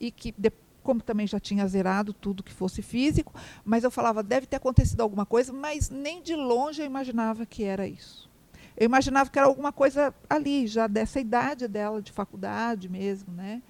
e 0.00 0.10
que 0.10 0.34
depois 0.36 0.69
como 0.80 1.00
também 1.00 1.26
já 1.26 1.38
tinha 1.38 1.66
zerado 1.66 2.12
tudo 2.12 2.42
que 2.42 2.52
fosse 2.52 2.82
físico, 2.82 3.32
mas 3.64 3.84
eu 3.84 3.90
falava, 3.90 4.22
deve 4.22 4.46
ter 4.46 4.56
acontecido 4.56 5.00
alguma 5.00 5.26
coisa, 5.26 5.52
mas 5.52 5.90
nem 5.90 6.22
de 6.22 6.34
longe 6.34 6.82
eu 6.82 6.86
imaginava 6.86 7.46
que 7.46 7.64
era 7.64 7.86
isso. 7.86 8.30
Eu 8.76 8.86
imaginava 8.86 9.28
que 9.28 9.38
era 9.38 9.46
alguma 9.46 9.72
coisa 9.72 10.14
ali, 10.28 10.66
já 10.66 10.86
dessa 10.86 11.20
idade 11.20 11.68
dela, 11.68 12.00
de 12.00 12.12
faculdade 12.12 12.88
mesmo, 12.88 13.32
né? 13.32 13.62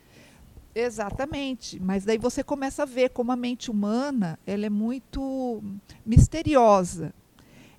Exatamente, 0.73 1.81
mas 1.81 2.05
daí 2.05 2.16
você 2.16 2.44
começa 2.44 2.85
a 2.85 2.87
ver 2.87 3.11
como 3.11 3.33
a 3.33 3.37
mente 3.37 3.70
humana 3.70 4.38
ela 4.46 4.66
é 4.66 4.70
muito 4.70 5.62
misteriosa. 6.07 7.12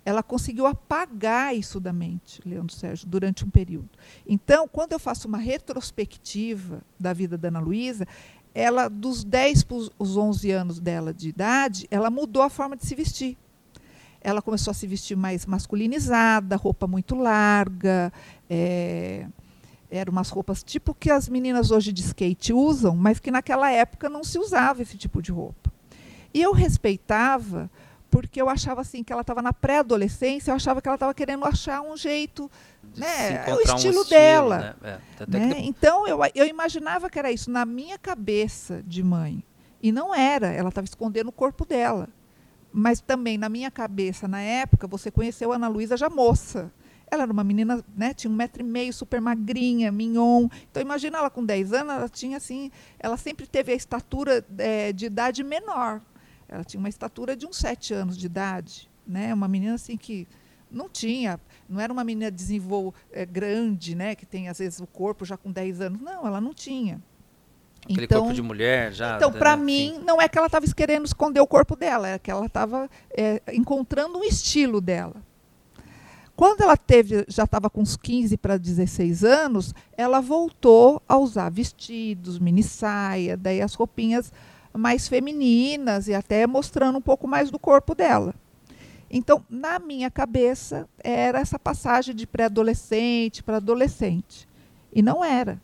Ela 0.04 0.22
conseguiu 0.22 0.66
apagar 0.66 1.56
isso 1.56 1.78
da 1.78 1.92
mente, 1.92 2.42
Leandro 2.44 2.74
Sérgio, 2.74 3.08
durante 3.08 3.44
um 3.44 3.50
período. 3.50 3.88
Então, 4.26 4.66
quando 4.66 4.92
eu 4.92 4.98
faço 4.98 5.28
uma 5.28 5.38
retrospectiva 5.38 6.82
da 6.98 7.12
vida 7.12 7.38
da 7.38 7.48
Ana 7.48 7.60
Luísa, 7.60 8.06
ela 8.54 8.88
dos 8.88 9.24
10 9.24 9.62
para 9.64 9.76
os 9.98 10.16
11 10.16 10.50
anos 10.50 10.80
dela 10.80 11.12
de 11.12 11.28
idade, 11.28 11.86
ela 11.90 12.10
mudou 12.10 12.42
a 12.42 12.50
forma 12.50 12.76
de 12.76 12.86
se 12.86 12.94
vestir. 12.94 13.36
Ela 14.20 14.40
começou 14.40 14.70
a 14.70 14.74
se 14.74 14.86
vestir 14.86 15.16
mais 15.16 15.46
masculinizada, 15.46 16.56
roupa 16.56 16.86
muito 16.86 17.14
larga, 17.14 18.12
é, 18.48 19.26
eram 19.90 20.12
umas 20.12 20.28
roupas 20.28 20.62
tipo 20.62 20.94
que 20.94 21.10
as 21.10 21.28
meninas 21.28 21.70
hoje 21.70 21.92
de 21.92 22.02
skate 22.02 22.52
usam, 22.52 22.94
mas 22.94 23.18
que 23.18 23.30
naquela 23.30 23.70
época 23.70 24.08
não 24.08 24.22
se 24.22 24.38
usava 24.38 24.82
esse 24.82 24.96
tipo 24.96 25.20
de 25.20 25.32
roupa. 25.32 25.72
E 26.32 26.40
eu 26.40 26.52
respeitava 26.52 27.70
porque 28.12 28.42
eu 28.42 28.50
achava 28.50 28.82
assim 28.82 29.02
que 29.02 29.10
ela 29.10 29.22
estava 29.22 29.40
na 29.40 29.54
pré-adolescência, 29.54 30.50
eu 30.50 30.54
achava 30.54 30.82
que 30.82 30.86
ela 30.86 30.96
estava 30.96 31.14
querendo 31.14 31.46
achar 31.46 31.80
um 31.80 31.96
jeito, 31.96 32.50
né, 32.94 33.46
o 33.46 33.54
estilo, 33.54 33.56
um 33.56 33.74
estilo 33.74 34.04
dela. 34.04 34.76
Né? 34.82 35.00
É, 35.18 35.26
né? 35.26 35.54
Então 35.60 36.06
eu, 36.06 36.18
eu 36.34 36.46
imaginava 36.46 37.08
que 37.08 37.18
era 37.18 37.32
isso 37.32 37.50
na 37.50 37.64
minha 37.64 37.96
cabeça 37.96 38.82
de 38.86 39.02
mãe. 39.02 39.42
E 39.82 39.90
não 39.90 40.14
era, 40.14 40.48
ela 40.48 40.68
estava 40.68 40.84
escondendo 40.84 41.28
o 41.28 41.32
corpo 41.32 41.64
dela. 41.64 42.06
Mas 42.70 43.00
também 43.00 43.38
na 43.38 43.48
minha 43.48 43.70
cabeça, 43.70 44.28
na 44.28 44.42
época, 44.42 44.86
você 44.86 45.10
conheceu 45.10 45.50
a 45.50 45.56
Ana 45.56 45.68
Luísa 45.68 45.96
já 45.96 46.10
moça. 46.10 46.70
Ela 47.10 47.22
era 47.22 47.32
uma 47.32 47.42
menina, 47.42 47.82
né, 47.96 48.12
tinha 48.12 48.30
um 48.30 48.36
metro 48.36 48.60
e 48.60 48.64
meio, 48.64 48.92
super 48.92 49.22
magrinha, 49.22 49.90
mignon. 49.90 50.48
Então 50.70 50.82
imagina 50.82 51.16
ela 51.16 51.30
com 51.30 51.42
10 51.42 51.72
anos, 51.72 51.94
ela 51.94 52.08
tinha 52.10 52.36
assim, 52.36 52.70
ela 52.98 53.16
sempre 53.16 53.46
teve 53.46 53.72
a 53.72 53.74
estatura 53.74 54.44
é, 54.58 54.92
de 54.92 55.06
idade 55.06 55.42
menor 55.42 56.02
ela 56.52 56.64
tinha 56.64 56.78
uma 56.78 56.88
estatura 56.88 57.34
de 57.34 57.46
uns 57.46 57.56
sete 57.56 57.94
anos 57.94 58.16
de 58.16 58.26
idade, 58.26 58.90
né? 59.06 59.32
Uma 59.32 59.48
menina 59.48 59.74
assim 59.74 59.96
que 59.96 60.28
não 60.70 60.88
tinha, 60.88 61.40
não 61.68 61.80
era 61.80 61.92
uma 61.92 62.04
menina 62.04 62.30
desenvol 62.30 62.94
é, 63.10 63.24
grande, 63.24 63.94
né? 63.94 64.14
Que 64.14 64.26
tem 64.26 64.48
às 64.48 64.58
vezes 64.58 64.78
o 64.80 64.86
corpo 64.86 65.24
já 65.24 65.36
com 65.36 65.50
10 65.50 65.80
anos. 65.80 66.00
Não, 66.00 66.26
ela 66.26 66.40
não 66.40 66.52
tinha. 66.52 67.00
Aquele 67.84 68.04
então, 68.04 68.20
corpo 68.20 68.34
de 68.34 68.42
mulher 68.42 68.92
já. 68.92 69.16
Então, 69.16 69.32
para 69.32 69.56
né? 69.56 69.64
mim, 69.64 70.00
não 70.04 70.20
é 70.20 70.28
que 70.28 70.36
ela 70.36 70.46
estava 70.46 70.66
querendo 70.66 71.06
esconder 71.06 71.40
o 71.40 71.46
corpo 71.46 71.74
dela, 71.74 72.08
é 72.08 72.18
que 72.18 72.30
ela 72.30 72.46
estava 72.46 72.88
é, 73.16 73.42
encontrando 73.52 74.18
um 74.18 74.24
estilo 74.24 74.80
dela. 74.80 75.16
Quando 76.36 76.62
ela 76.62 76.76
teve, 76.76 77.24
já 77.28 77.44
estava 77.44 77.68
com 77.68 77.80
uns 77.80 77.96
15 77.96 78.36
para 78.36 78.56
16 78.56 79.24
anos, 79.24 79.74
ela 79.96 80.20
voltou 80.20 81.02
a 81.08 81.16
usar 81.16 81.50
vestidos, 81.50 82.38
mini 82.38 82.62
saia, 82.62 83.36
daí 83.36 83.60
as 83.60 83.74
roupinhas 83.74 84.32
mais 84.74 85.08
femininas 85.08 86.08
e 86.08 86.14
até 86.14 86.46
mostrando 86.46 86.98
um 86.98 87.02
pouco 87.02 87.26
mais 87.28 87.50
do 87.50 87.58
corpo 87.58 87.94
dela. 87.94 88.34
Então, 89.10 89.44
na 89.50 89.78
minha 89.78 90.10
cabeça, 90.10 90.88
era 90.98 91.38
essa 91.38 91.58
passagem 91.58 92.14
de 92.14 92.26
pré-adolescente 92.26 93.42
para 93.42 93.58
adolescente. 93.58 94.48
E 94.90 95.02
não 95.02 95.22
era. 95.22 95.60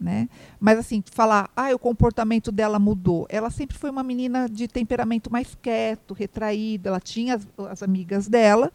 Né? 0.00 0.28
Mas 0.58 0.78
assim, 0.78 1.02
falar, 1.12 1.50
ah, 1.56 1.74
o 1.74 1.78
comportamento 1.78 2.50
dela 2.50 2.78
mudou. 2.78 3.26
Ela 3.28 3.50
sempre 3.50 3.76
foi 3.76 3.90
uma 3.90 4.02
menina 4.02 4.48
de 4.48 4.66
temperamento 4.66 5.30
mais 5.30 5.56
quieto, 5.60 6.14
retraído, 6.14 6.88
ela 6.88 7.00
tinha 7.00 7.34
as, 7.34 7.48
as 7.68 7.82
amigas 7.82 8.28
dela, 8.28 8.72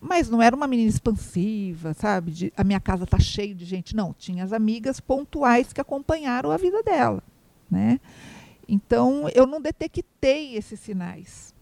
mas 0.00 0.28
não 0.28 0.42
era 0.42 0.54
uma 0.54 0.66
menina 0.66 0.88
expansiva, 0.88 1.94
sabe? 1.94 2.30
De, 2.30 2.52
a 2.56 2.62
minha 2.62 2.80
casa 2.80 3.06
tá 3.06 3.18
cheio 3.18 3.54
de 3.54 3.64
gente. 3.64 3.96
Não, 3.96 4.14
tinha 4.16 4.44
as 4.44 4.52
amigas 4.52 5.00
pontuais 5.00 5.72
que 5.72 5.80
acompanharam 5.80 6.50
a 6.50 6.56
vida 6.56 6.82
dela, 6.82 7.22
né? 7.70 7.98
Então, 8.68 9.28
eu 9.34 9.46
não 9.46 9.60
detectei 9.60 10.54
esses 10.54 10.78
sinais. 10.78 11.54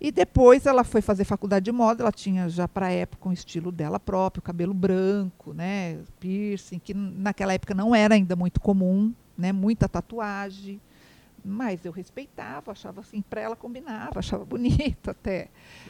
E 0.00 0.10
depois 0.10 0.64
ela 0.64 0.82
foi 0.82 1.02
fazer 1.02 1.24
faculdade 1.24 1.66
de 1.66 1.72
moda, 1.72 2.02
ela 2.02 2.10
tinha 2.10 2.48
já 2.48 2.66
para 2.66 2.86
a 2.86 2.90
época 2.90 3.28
um 3.28 3.32
estilo 3.32 3.70
dela 3.70 4.00
próprio, 4.00 4.42
cabelo 4.42 4.72
branco, 4.72 5.52
né, 5.52 5.98
piercing, 6.18 6.78
que 6.78 6.94
naquela 6.94 7.52
época 7.52 7.74
não 7.74 7.94
era 7.94 8.14
ainda 8.14 8.34
muito 8.34 8.60
comum, 8.60 9.12
né, 9.36 9.52
muita 9.52 9.86
tatuagem. 9.88 10.80
Mas 11.44 11.84
eu 11.86 11.92
respeitava, 11.92 12.72
achava 12.72 13.00
assim, 13.00 13.22
para 13.22 13.40
ela 13.40 13.56
combinava, 13.56 14.18
achava 14.18 14.44
bonito 14.44 15.10
até. 15.10 15.48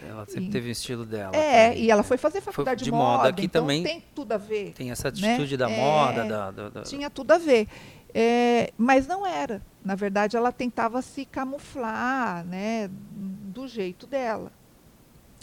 Ela 0.08 0.24
sempre 0.24 0.46
e, 0.46 0.50
teve 0.50 0.68
o 0.68 0.70
estilo 0.70 1.04
dela. 1.04 1.34
É, 1.34 1.70
também. 1.70 1.84
e 1.84 1.90
ela 1.90 2.04
foi 2.04 2.16
fazer 2.16 2.40
faculdade 2.40 2.78
de, 2.78 2.84
de 2.84 2.92
moda, 2.92 3.16
moda 3.16 3.28
aqui 3.30 3.46
então 3.46 3.62
também 3.62 3.82
tem 3.82 4.02
tudo 4.14 4.32
a 4.32 4.36
ver. 4.36 4.72
Tem 4.74 4.92
essa 4.92 5.10
né? 5.10 5.34
atitude 5.34 5.56
né? 5.56 5.56
da 5.56 5.68
moda, 5.68 6.24
é, 6.24 6.28
da, 6.28 6.50
da, 6.52 6.68
da, 6.68 6.82
Tinha 6.82 7.10
tudo 7.10 7.32
a 7.32 7.38
ver. 7.38 7.66
É, 8.14 8.72
mas 8.78 9.08
não 9.08 9.26
era. 9.26 9.60
Na 9.84 9.94
verdade, 9.94 10.36
ela 10.36 10.52
tentava 10.52 11.00
se 11.02 11.24
camuflar, 11.24 12.44
né, 12.44 12.90
do 12.90 13.66
jeito 13.66 14.06
dela. 14.06 14.52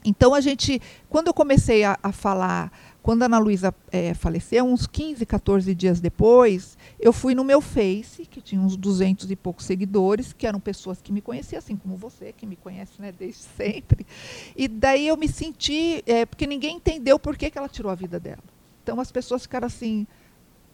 Então 0.06 0.34
a 0.34 0.39
gente, 0.39 0.82
quando 1.10 1.28
eu 1.28 1.34
comecei 1.34 1.84
a, 1.84 1.97
a 2.02 2.12
falar, 2.12 2.71
quando 3.02 3.23
a 3.23 3.26
Ana 3.26 3.39
Luísa 3.39 3.73
é, 3.91 4.13
faleceu, 4.13 4.65
uns 4.65 4.86
15, 4.86 5.26
14 5.26 5.73
dias 5.73 6.00
depois, 6.00 6.78
eu 7.00 7.12
fui 7.12 7.34
no 7.34 7.43
meu 7.43 7.62
Face, 7.62 8.26
que 8.26 8.41
tinha 8.41 8.62
uns 8.62 8.78
200 8.78 9.30
e 9.32 9.36
poucos 9.36 9.65
seguidores, 9.65 10.34
que 10.34 10.45
eram 10.45 10.60
pessoas 10.60 11.02
que 11.02 11.12
me 11.12 11.21
conheciam, 11.21 11.60
assim 11.60 11.76
como 11.76 11.97
você, 11.97 12.32
que 12.32 12.45
me 12.45 12.56
conhece 12.56 13.02
né, 13.02 13.12
desde 13.12 13.41
sempre. 13.58 14.06
E 14.56 14.67
daí 14.67 15.08
eu 15.08 15.17
me 15.17 15.28
senti, 15.28 16.04
é, 16.06 16.26
porque 16.26 16.47
ninguém 16.47 16.78
entendeu 16.78 17.19
por 17.19 17.36
que, 17.36 17.50
que 17.50 17.58
ela 17.58 17.69
tirou 17.69 17.91
a 17.91 17.95
vida 17.95 18.19
dela. 18.19 18.43
Então 18.84 19.00
as 19.02 19.12
pessoas 19.12 19.41
ficaram 19.41 19.67
assim, 19.67 20.08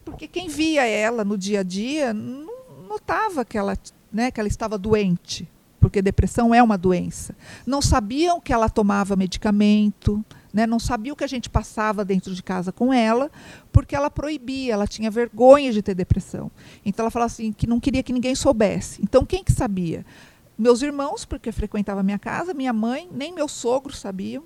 porque 0.04 0.28
quem 0.28 0.48
via 0.48 0.86
ela 0.86 1.24
no 1.24 1.36
dia 1.36 1.60
a 1.60 1.62
dia 1.64 2.14
não 2.14 2.53
notava 2.94 3.44
que 3.44 3.58
ela, 3.58 3.76
né, 4.12 4.30
que 4.30 4.40
ela 4.40 4.48
estava 4.48 4.78
doente, 4.78 5.48
porque 5.80 6.00
depressão 6.00 6.54
é 6.54 6.62
uma 6.62 6.78
doença. 6.78 7.34
Não 7.66 7.82
sabiam 7.82 8.40
que 8.40 8.52
ela 8.52 8.68
tomava 8.68 9.16
medicamento, 9.16 10.24
né, 10.52 10.66
não 10.66 10.78
sabiam 10.78 11.16
que 11.16 11.24
a 11.24 11.28
gente 11.28 11.50
passava 11.50 12.04
dentro 12.04 12.34
de 12.34 12.42
casa 12.42 12.70
com 12.70 12.92
ela, 12.92 13.30
porque 13.72 13.94
ela 13.94 14.08
proibia, 14.08 14.72
ela 14.74 14.86
tinha 14.86 15.10
vergonha 15.10 15.72
de 15.72 15.82
ter 15.82 15.94
depressão. 15.94 16.50
Então 16.84 17.04
ela 17.04 17.10
falava 17.10 17.32
assim 17.32 17.52
que 17.52 17.66
não 17.66 17.80
queria 17.80 18.02
que 18.02 18.12
ninguém 18.12 18.34
soubesse. 18.34 19.02
Então 19.02 19.24
quem 19.26 19.42
que 19.42 19.52
sabia? 19.52 20.06
Meus 20.56 20.82
irmãos, 20.82 21.24
porque 21.24 21.50
frequentava 21.50 22.02
minha 22.02 22.18
casa, 22.18 22.54
minha 22.54 22.72
mãe, 22.72 23.08
nem 23.12 23.34
meus 23.34 23.50
sogros 23.50 23.98
sabiam. 23.98 24.44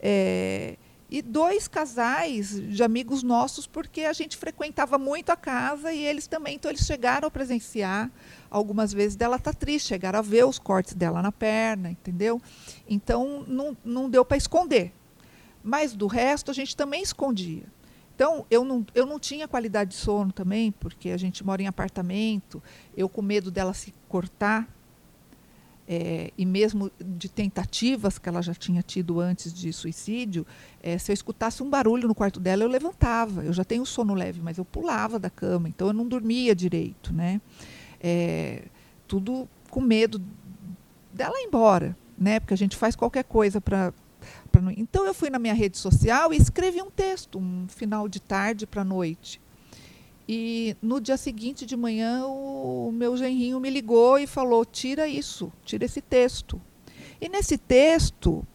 É, 0.00 0.76
e 1.10 1.22
dois 1.22 1.66
casais 1.66 2.60
de 2.60 2.82
amigos 2.82 3.22
nossos, 3.22 3.66
porque 3.66 4.02
a 4.02 4.12
gente 4.12 4.36
frequentava 4.36 4.98
muito 4.98 5.30
a 5.30 5.36
casa 5.36 5.92
e 5.92 6.04
eles 6.04 6.26
também, 6.26 6.56
então 6.56 6.70
eles 6.70 6.84
chegaram 6.84 7.28
a 7.28 7.30
presenciar 7.30 8.10
algumas 8.50 8.92
vezes 8.92 9.16
dela 9.16 9.38
tá 9.38 9.52
triste, 9.52 9.88
chegaram 9.88 10.18
a 10.18 10.22
ver 10.22 10.44
os 10.44 10.58
cortes 10.58 10.94
dela 10.94 11.22
na 11.22 11.32
perna, 11.32 11.90
entendeu? 11.90 12.40
Então 12.88 13.44
não, 13.46 13.76
não 13.84 14.10
deu 14.10 14.24
para 14.24 14.36
esconder. 14.36 14.92
Mas 15.62 15.94
do 15.94 16.06
resto 16.06 16.50
a 16.50 16.54
gente 16.54 16.76
também 16.76 17.02
escondia. 17.02 17.64
Então 18.14 18.44
eu 18.50 18.64
não, 18.64 18.84
eu 18.94 19.06
não 19.06 19.18
tinha 19.18 19.48
qualidade 19.48 19.90
de 19.90 19.96
sono 19.96 20.32
também, 20.32 20.72
porque 20.72 21.10
a 21.10 21.16
gente 21.16 21.44
mora 21.44 21.62
em 21.62 21.66
apartamento, 21.66 22.62
eu 22.96 23.08
com 23.08 23.22
medo 23.22 23.50
dela 23.50 23.72
se 23.72 23.94
cortar, 24.08 24.68
é, 25.88 26.30
e 26.36 26.44
mesmo 26.44 26.90
de 27.00 27.30
tentativas 27.30 28.18
que 28.18 28.28
ela 28.28 28.42
já 28.42 28.52
tinha 28.52 28.82
tido 28.82 29.20
antes 29.20 29.50
de 29.52 29.72
suicídio, 29.72 30.46
é, 30.82 30.98
se 30.98 31.10
eu 31.10 31.14
escutasse 31.14 31.62
um 31.62 31.70
barulho 31.70 32.06
no 32.06 32.14
quarto 32.14 32.38
dela, 32.38 32.62
eu 32.62 32.68
levantava. 32.68 33.42
Eu 33.42 33.54
já 33.54 33.64
tenho 33.64 33.86
sono 33.86 34.12
leve, 34.12 34.42
mas 34.42 34.58
eu 34.58 34.66
pulava 34.66 35.18
da 35.18 35.30
cama, 35.30 35.66
então 35.66 35.88
eu 35.88 35.94
não 35.94 36.06
dormia 36.06 36.54
direito, 36.54 37.14
né? 37.14 37.40
É, 37.98 38.64
tudo 39.06 39.48
com 39.70 39.80
medo 39.80 40.20
dela 41.12 41.40
ir 41.40 41.46
embora, 41.46 41.96
né? 42.18 42.38
Porque 42.38 42.52
a 42.52 42.58
gente 42.58 42.76
faz 42.76 42.94
qualquer 42.94 43.24
coisa 43.24 43.58
para 43.58 43.92
então 44.76 45.06
eu 45.06 45.14
fui 45.14 45.30
na 45.30 45.38
minha 45.38 45.54
rede 45.54 45.78
social 45.78 46.32
e 46.32 46.36
escrevi 46.36 46.82
um 46.82 46.90
texto, 46.90 47.38
um 47.38 47.66
final 47.68 48.08
de 48.08 48.20
tarde 48.20 48.66
para 48.66 48.82
noite, 48.82 49.40
e 50.28 50.76
no 50.82 51.00
dia 51.00 51.16
seguinte 51.16 51.64
de 51.64 51.74
manhã, 51.74 52.26
o 52.26 52.92
meu 52.92 53.16
genrinho 53.16 53.58
me 53.58 53.70
ligou 53.70 54.18
e 54.18 54.26
falou: 54.26 54.62
tira 54.62 55.08
isso, 55.08 55.50
tira 55.64 55.86
esse 55.86 56.02
texto. 56.02 56.60
E 57.18 57.30
nesse 57.30 57.56
texto, 57.56 58.46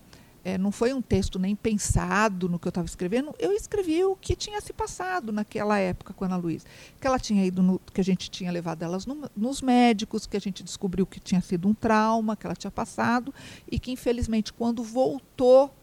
é, 0.43 0.55
não 0.55 0.71
foi 0.71 0.93
um 0.93 1.01
texto 1.01 1.39
nem 1.39 1.55
pensado 1.55 2.47
no 2.47 2.59
que 2.59 2.67
eu 2.67 2.69
estava 2.69 2.85
escrevendo, 2.85 3.33
eu 3.39 3.51
escrevi 3.53 4.03
o 4.03 4.15
que 4.15 4.35
tinha 4.35 4.61
se 4.61 4.71
passado 4.71 5.31
naquela 5.31 5.79
época 5.79 6.13
com 6.13 6.23
a 6.23 6.27
Ana 6.27 6.37
Luísa. 6.37 6.65
Que 7.01 7.07
ela 7.07 7.17
tinha 7.17 7.43
ido, 7.43 7.63
no, 7.63 7.79
que 7.79 7.99
a 7.99 8.03
gente 8.03 8.29
tinha 8.29 8.51
levado 8.51 8.83
elas 8.83 9.07
no, 9.07 9.29
nos 9.35 9.59
médicos, 9.59 10.27
que 10.27 10.37
a 10.37 10.41
gente 10.41 10.63
descobriu 10.63 11.07
que 11.07 11.19
tinha 11.19 11.41
sido 11.41 11.67
um 11.67 11.73
trauma 11.73 12.35
que 12.35 12.45
ela 12.45 12.55
tinha 12.55 12.71
passado, 12.71 13.33
e 13.69 13.79
que 13.79 13.91
infelizmente, 13.91 14.53
quando 14.53 14.83
voltou 14.83 15.73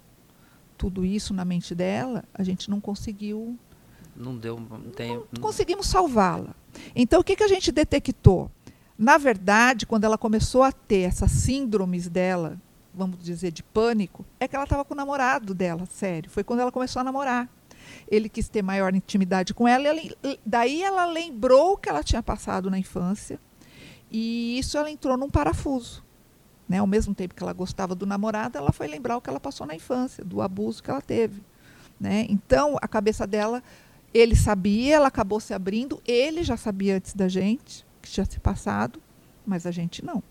tudo 0.78 1.04
isso 1.04 1.34
na 1.34 1.44
mente 1.44 1.74
dela, 1.74 2.24
a 2.32 2.44
gente 2.44 2.70
não 2.70 2.80
conseguiu 2.80 3.58
não 4.20 4.36
deu. 4.36 4.60
Tem, 4.94 5.14
não 5.32 5.40
conseguimos 5.40 5.86
salvá-la. 5.86 6.54
Então, 6.94 7.20
o 7.20 7.24
que, 7.24 7.36
que 7.36 7.42
a 7.42 7.48
gente 7.48 7.72
detectou? 7.72 8.50
Na 8.96 9.16
verdade, 9.16 9.86
quando 9.86 10.04
ela 10.04 10.18
começou 10.18 10.62
a 10.62 10.70
ter 10.70 11.08
essas 11.08 11.30
síndromes 11.30 12.08
dela, 12.08 12.60
vamos 12.92 13.18
dizer, 13.18 13.50
de 13.50 13.62
pânico, 13.62 14.24
é 14.38 14.46
que 14.46 14.54
ela 14.54 14.64
estava 14.64 14.84
com 14.84 14.92
o 14.92 14.96
namorado 14.96 15.54
dela, 15.54 15.86
sério. 15.86 16.30
Foi 16.30 16.44
quando 16.44 16.60
ela 16.60 16.70
começou 16.70 17.00
a 17.00 17.04
namorar. 17.04 17.48
Ele 18.08 18.28
quis 18.28 18.48
ter 18.48 18.62
maior 18.62 18.94
intimidade 18.94 19.54
com 19.54 19.66
ela, 19.66 19.84
e 19.84 20.14
ela, 20.22 20.38
daí 20.44 20.82
ela 20.82 21.06
lembrou 21.06 21.72
o 21.72 21.76
que 21.78 21.88
ela 21.88 22.02
tinha 22.02 22.22
passado 22.22 22.70
na 22.70 22.78
infância, 22.78 23.40
e 24.10 24.58
isso 24.58 24.76
ela 24.76 24.90
entrou 24.90 25.16
num 25.16 25.30
parafuso. 25.30 26.04
Né? 26.68 26.78
Ao 26.78 26.86
mesmo 26.86 27.14
tempo 27.14 27.34
que 27.34 27.42
ela 27.42 27.52
gostava 27.52 27.94
do 27.94 28.06
namorado, 28.06 28.58
ela 28.58 28.70
foi 28.70 28.86
lembrar 28.86 29.16
o 29.16 29.20
que 29.20 29.30
ela 29.30 29.40
passou 29.40 29.66
na 29.66 29.74
infância, 29.74 30.24
do 30.24 30.42
abuso 30.42 30.82
que 30.82 30.90
ela 30.90 31.00
teve. 31.00 31.42
Né? 31.98 32.26
Então, 32.28 32.76
a 32.80 32.86
cabeça 32.86 33.26
dela 33.26 33.62
ele 34.12 34.34
sabia, 34.34 34.96
ela 34.96 35.08
acabou 35.08 35.40
se 35.40 35.54
abrindo, 35.54 36.02
ele 36.06 36.42
já 36.42 36.56
sabia 36.56 36.96
antes 36.96 37.14
da 37.14 37.28
gente, 37.28 37.86
que 38.02 38.10
tinha 38.10 38.26
se 38.26 38.40
passado, 38.40 39.00
mas 39.46 39.66
a 39.66 39.70
gente 39.70 40.04
não. 40.04 40.22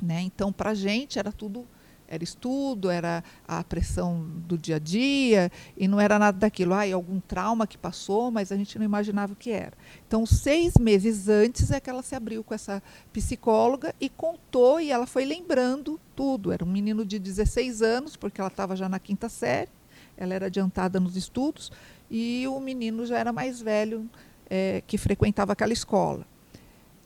Né? 0.00 0.20
Então, 0.22 0.52
para 0.52 0.70
a 0.70 0.74
gente 0.74 1.18
era 1.18 1.32
tudo, 1.32 1.66
era 2.08 2.22
estudo, 2.22 2.90
era 2.90 3.24
a 3.48 3.64
pressão 3.64 4.26
do 4.46 4.58
dia 4.58 4.76
a 4.76 4.78
dia, 4.78 5.50
e 5.76 5.88
não 5.88 5.98
era 5.98 6.18
nada 6.18 6.38
daquilo, 6.38 6.74
ah, 6.74 6.82
algum 6.92 7.20
trauma 7.20 7.66
que 7.66 7.78
passou, 7.78 8.30
mas 8.30 8.52
a 8.52 8.56
gente 8.56 8.78
não 8.78 8.84
imaginava 8.84 9.32
o 9.32 9.36
que 9.36 9.50
era. 9.50 9.72
Então, 10.06 10.26
seis 10.26 10.74
meses 10.78 11.28
antes 11.28 11.70
é 11.70 11.80
que 11.80 11.88
ela 11.88 12.02
se 12.02 12.14
abriu 12.14 12.44
com 12.44 12.52
essa 12.52 12.82
psicóloga 13.12 13.94
e 13.98 14.10
contou, 14.10 14.78
e 14.78 14.90
ela 14.90 15.06
foi 15.06 15.24
lembrando 15.24 15.98
tudo. 16.14 16.52
Era 16.52 16.62
um 16.62 16.70
menino 16.70 17.02
de 17.02 17.18
16 17.18 17.80
anos, 17.80 18.16
porque 18.16 18.40
ela 18.40 18.50
estava 18.50 18.76
já 18.76 18.88
na 18.88 18.98
quinta 18.98 19.30
série, 19.30 19.70
ela 20.14 20.34
era 20.34 20.46
adiantada 20.46 21.00
nos 21.00 21.16
estudos, 21.16 21.72
e 22.12 22.46
o 22.46 22.60
menino 22.60 23.06
já 23.06 23.18
era 23.18 23.32
mais 23.32 23.62
velho, 23.62 24.06
é, 24.50 24.82
que 24.86 24.98
frequentava 24.98 25.54
aquela 25.54 25.72
escola. 25.72 26.26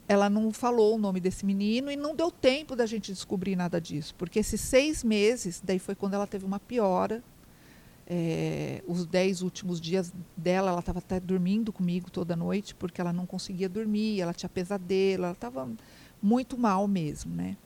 Ela 0.09 0.29
não 0.29 0.53
falou 0.53 0.97
o 0.97 0.99
nome 0.99 1.21
desse 1.21 1.47
menino 1.47 1.93
e 1.93 1.97
não 1.97 2.15
deu 2.15 2.29
tempo 2.29 2.75
da 2.75 2.87
gente 2.87 3.13
descobrir 3.13 3.55
nada 3.55 3.81
disso, 3.81 4.17
porque 4.19 4.41
esses 4.41 4.61
seis 4.61 5.05
meses, 5.05 5.63
daí 5.65 5.79
foi 5.79 5.95
quando 5.95 6.15
ela 6.15 6.27
teve 6.27 6.45
uma 6.45 6.59
piora. 6.59 7.23
É, 8.09 8.83
os 8.87 9.05
dez 9.05 9.43
últimos 9.43 9.81
dias 9.81 10.13
dela, 10.37 10.71
ela 10.71 10.81
estava 10.81 10.99
até 10.99 11.19
dormindo 11.19 11.73
comigo 11.73 12.11
toda 12.11 12.37
noite, 12.37 12.75
porque 12.75 13.01
ela 13.01 13.13
não 13.13 13.27
conseguia 13.27 13.69
dormir, 13.69 14.21
ela 14.21 14.33
tinha 14.33 14.49
pesadelo, 14.49 15.25
ela 15.25 15.33
estava 15.33 15.69
muito 16.23 16.59
mal 16.59 16.87
mesmo, 16.87 17.35
né? 17.35 17.57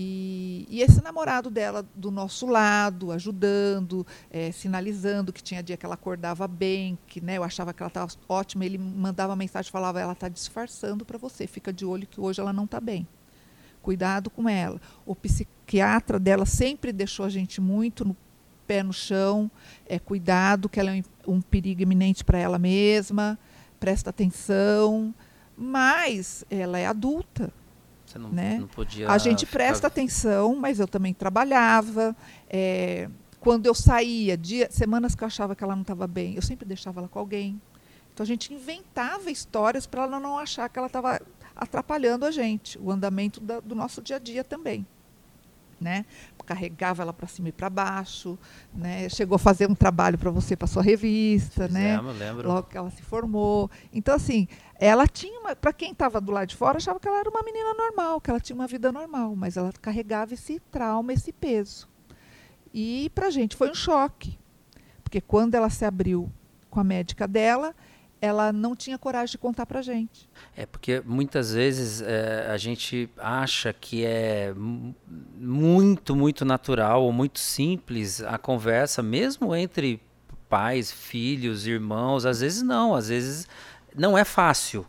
E, 0.00 0.64
e, 0.70 0.80
esse 0.80 1.02
namorado 1.02 1.50
dela 1.50 1.84
do 1.92 2.08
nosso 2.08 2.46
lado, 2.46 3.10
ajudando, 3.10 4.06
é, 4.30 4.52
sinalizando 4.52 5.32
que 5.32 5.42
tinha 5.42 5.60
dia 5.60 5.76
que 5.76 5.84
ela 5.84 5.96
acordava 5.96 6.46
bem, 6.46 6.96
que 7.08 7.20
né, 7.20 7.36
eu 7.36 7.42
achava 7.42 7.74
que 7.74 7.82
ela 7.82 7.88
estava 7.88 8.08
ótima, 8.28 8.64
ele 8.64 8.78
mandava 8.78 9.34
mensagem 9.34 9.72
falava, 9.72 9.98
ela 9.98 10.12
está 10.12 10.28
disfarçando 10.28 11.04
para 11.04 11.18
você, 11.18 11.48
fica 11.48 11.72
de 11.72 11.84
olho 11.84 12.06
que 12.06 12.20
hoje 12.20 12.40
ela 12.40 12.52
não 12.52 12.62
está 12.62 12.80
bem. 12.80 13.08
Cuidado 13.82 14.30
com 14.30 14.48
ela. 14.48 14.80
O 15.04 15.16
psiquiatra 15.16 16.20
dela 16.20 16.46
sempre 16.46 16.92
deixou 16.92 17.26
a 17.26 17.28
gente 17.28 17.60
muito 17.60 18.04
no 18.04 18.16
pé 18.68 18.84
no 18.84 18.92
chão, 18.92 19.50
é 19.84 19.98
cuidado, 19.98 20.68
que 20.68 20.78
ela 20.78 20.94
é 20.94 21.02
um, 21.26 21.38
um 21.38 21.40
perigo 21.40 21.82
iminente 21.82 22.24
para 22.24 22.38
ela 22.38 22.56
mesma, 22.56 23.36
presta 23.80 24.10
atenção, 24.10 25.12
mas 25.56 26.44
ela 26.48 26.78
é 26.78 26.86
adulta. 26.86 27.52
Você 28.08 28.18
não, 28.18 28.30
né? 28.30 28.58
não 28.58 28.66
podia. 28.68 29.10
A 29.10 29.18
gente 29.18 29.44
ficar- 29.44 29.58
presta 29.58 29.86
atenção, 29.86 30.56
mas 30.56 30.80
eu 30.80 30.88
também 30.88 31.12
trabalhava. 31.14 32.16
é, 32.48 33.08
quando 33.40 33.66
eu 33.66 33.74
saía, 33.74 34.36
dia, 34.36 34.68
semanas 34.70 35.14
que 35.14 35.22
eu 35.22 35.26
achava 35.26 35.54
que 35.54 35.62
ela 35.62 35.74
não 35.76 35.82
estava 35.82 36.06
bem, 36.08 36.34
eu 36.34 36.42
sempre 36.42 36.66
deixava 36.66 37.00
ela 37.00 37.08
com 37.08 37.18
alguém. 37.20 37.60
Então 38.12 38.24
a 38.24 38.26
gente 38.26 38.52
inventava 38.52 39.30
histórias 39.30 39.86
para 39.86 40.02
ela 40.02 40.18
não 40.18 40.36
achar 40.38 40.68
que 40.68 40.76
ela 40.78 40.88
estava 40.88 41.20
atrapalhando 41.54 42.24
a 42.26 42.30
gente, 42.32 42.76
o 42.80 42.90
andamento 42.90 43.40
da- 43.40 43.60
do 43.60 43.74
nosso 43.76 44.02
dia 44.02 44.16
a 44.16 44.18
dia 44.18 44.42
também. 44.42 44.84
Né? 45.80 46.04
Carregava 46.44 47.02
ela 47.02 47.12
para 47.12 47.28
cima 47.28 47.50
e 47.50 47.52
para 47.52 47.68
baixo, 47.70 48.36
né? 48.74 49.06
chegou 49.10 49.36
a 49.36 49.38
fazer 49.38 49.70
um 49.70 49.74
trabalho 49.74 50.16
para 50.18 50.30
você, 50.30 50.56
para 50.56 50.66
sua 50.66 50.82
revista, 50.82 51.68
né? 51.68 51.90
Fizemos, 51.98 52.18
lembro. 52.18 52.48
logo 52.48 52.62
que 52.68 52.76
ela 52.76 52.90
se 52.90 53.02
formou. 53.02 53.70
Então, 53.92 54.14
assim, 54.14 54.48
ela 54.78 55.06
tinha. 55.06 55.38
Para 55.56 55.72
quem 55.72 55.92
estava 55.92 56.20
do 56.20 56.30
lado 56.32 56.48
de 56.48 56.56
fora, 56.56 56.76
achava 56.76 57.00
que 57.00 57.08
ela 57.08 57.18
era 57.20 57.30
uma 57.30 57.42
menina 57.42 57.74
normal, 57.74 58.20
que 58.20 58.30
ela 58.30 58.40
tinha 58.40 58.54
uma 58.54 58.66
vida 58.66 58.92
normal, 58.92 59.34
mas 59.34 59.56
ela 59.56 59.72
carregava 59.80 60.34
esse 60.34 60.60
trauma, 60.70 61.12
esse 61.12 61.32
peso. 61.32 61.88
E 62.72 63.10
para 63.14 63.28
a 63.28 63.30
gente 63.30 63.56
foi 63.56 63.70
um 63.70 63.74
choque, 63.74 64.38
porque 65.02 65.20
quando 65.20 65.54
ela 65.54 65.70
se 65.70 65.84
abriu 65.84 66.30
com 66.70 66.78
a 66.80 66.84
médica 66.84 67.26
dela, 67.26 67.74
ela 68.20 68.52
não 68.52 68.74
tinha 68.76 68.98
coragem 68.98 69.32
de 69.32 69.38
contar 69.38 69.64
para 69.64 69.80
gente. 69.80 70.28
É 70.56 70.66
porque 70.66 71.00
muitas 71.06 71.54
vezes 71.54 72.02
é, 72.02 72.48
a 72.50 72.56
gente 72.56 73.08
acha 73.16 73.72
que 73.72 74.04
é 74.04 74.52
mu- 74.54 74.94
muito, 75.38 76.14
muito 76.16 76.44
natural 76.44 77.04
ou 77.04 77.12
muito 77.12 77.38
simples 77.38 78.20
a 78.20 78.36
conversa, 78.36 79.02
mesmo 79.02 79.54
entre 79.54 80.02
pais, 80.48 80.90
filhos, 80.90 81.66
irmãos. 81.66 82.26
Às 82.26 82.40
vezes 82.40 82.60
não, 82.62 82.94
às 82.94 83.08
vezes 83.08 83.46
não 83.98 84.16
é 84.16 84.24
fácil. 84.24 84.86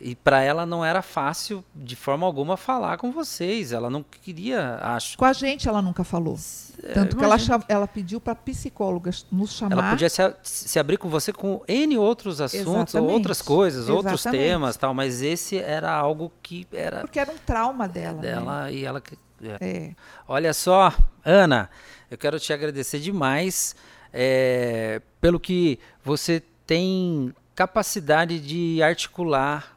E 0.00 0.14
para 0.14 0.40
ela 0.40 0.64
não 0.64 0.82
era 0.82 1.02
fácil 1.02 1.62
de 1.74 1.94
forma 1.94 2.24
alguma 2.24 2.56
falar 2.56 2.96
com 2.96 3.12
vocês. 3.12 3.70
Ela 3.70 3.90
não 3.90 4.02
queria, 4.02 4.78
acho. 4.80 5.18
Com 5.18 5.26
a 5.26 5.32
gente 5.34 5.68
ela 5.68 5.82
nunca 5.82 6.02
falou. 6.02 6.38
É, 6.82 6.94
Tanto 6.94 7.14
que 7.18 7.22
ela, 7.22 7.36
ela 7.68 7.86
pediu 7.86 8.18
para 8.18 8.34
psicólogas 8.34 9.26
nos 9.30 9.52
chamar. 9.52 9.74
Ela 9.74 9.90
podia 9.90 10.08
se, 10.08 10.22
se 10.42 10.78
abrir 10.78 10.96
com 10.96 11.10
você 11.10 11.34
com 11.34 11.62
N 11.68 11.98
outros 11.98 12.40
assuntos, 12.40 12.94
outras 12.94 13.42
coisas, 13.42 13.90
outros 13.90 14.22
Exatamente. 14.22 14.42
temas, 14.42 14.76
tal. 14.78 14.94
Mas 14.94 15.20
esse 15.20 15.58
era 15.58 15.92
algo 15.92 16.32
que 16.42 16.66
era 16.72 17.00
Porque 17.00 17.20
era 17.20 17.30
um 17.30 17.38
trauma 17.38 17.86
dela. 17.86 18.14
né? 18.14 18.22
dela 18.22 18.70
e 18.70 18.84
ela. 18.86 19.02
é. 19.42 19.56
É. 19.60 19.94
Olha 20.26 20.54
só, 20.54 20.94
Ana, 21.22 21.68
eu 22.10 22.16
quero 22.16 22.40
te 22.40 22.54
agradecer 22.54 23.00
demais 23.00 23.76
é, 24.14 25.02
pelo 25.20 25.38
que 25.38 25.78
você 26.02 26.42
tem 26.66 27.34
capacidade 27.60 28.40
de 28.40 28.82
articular 28.82 29.76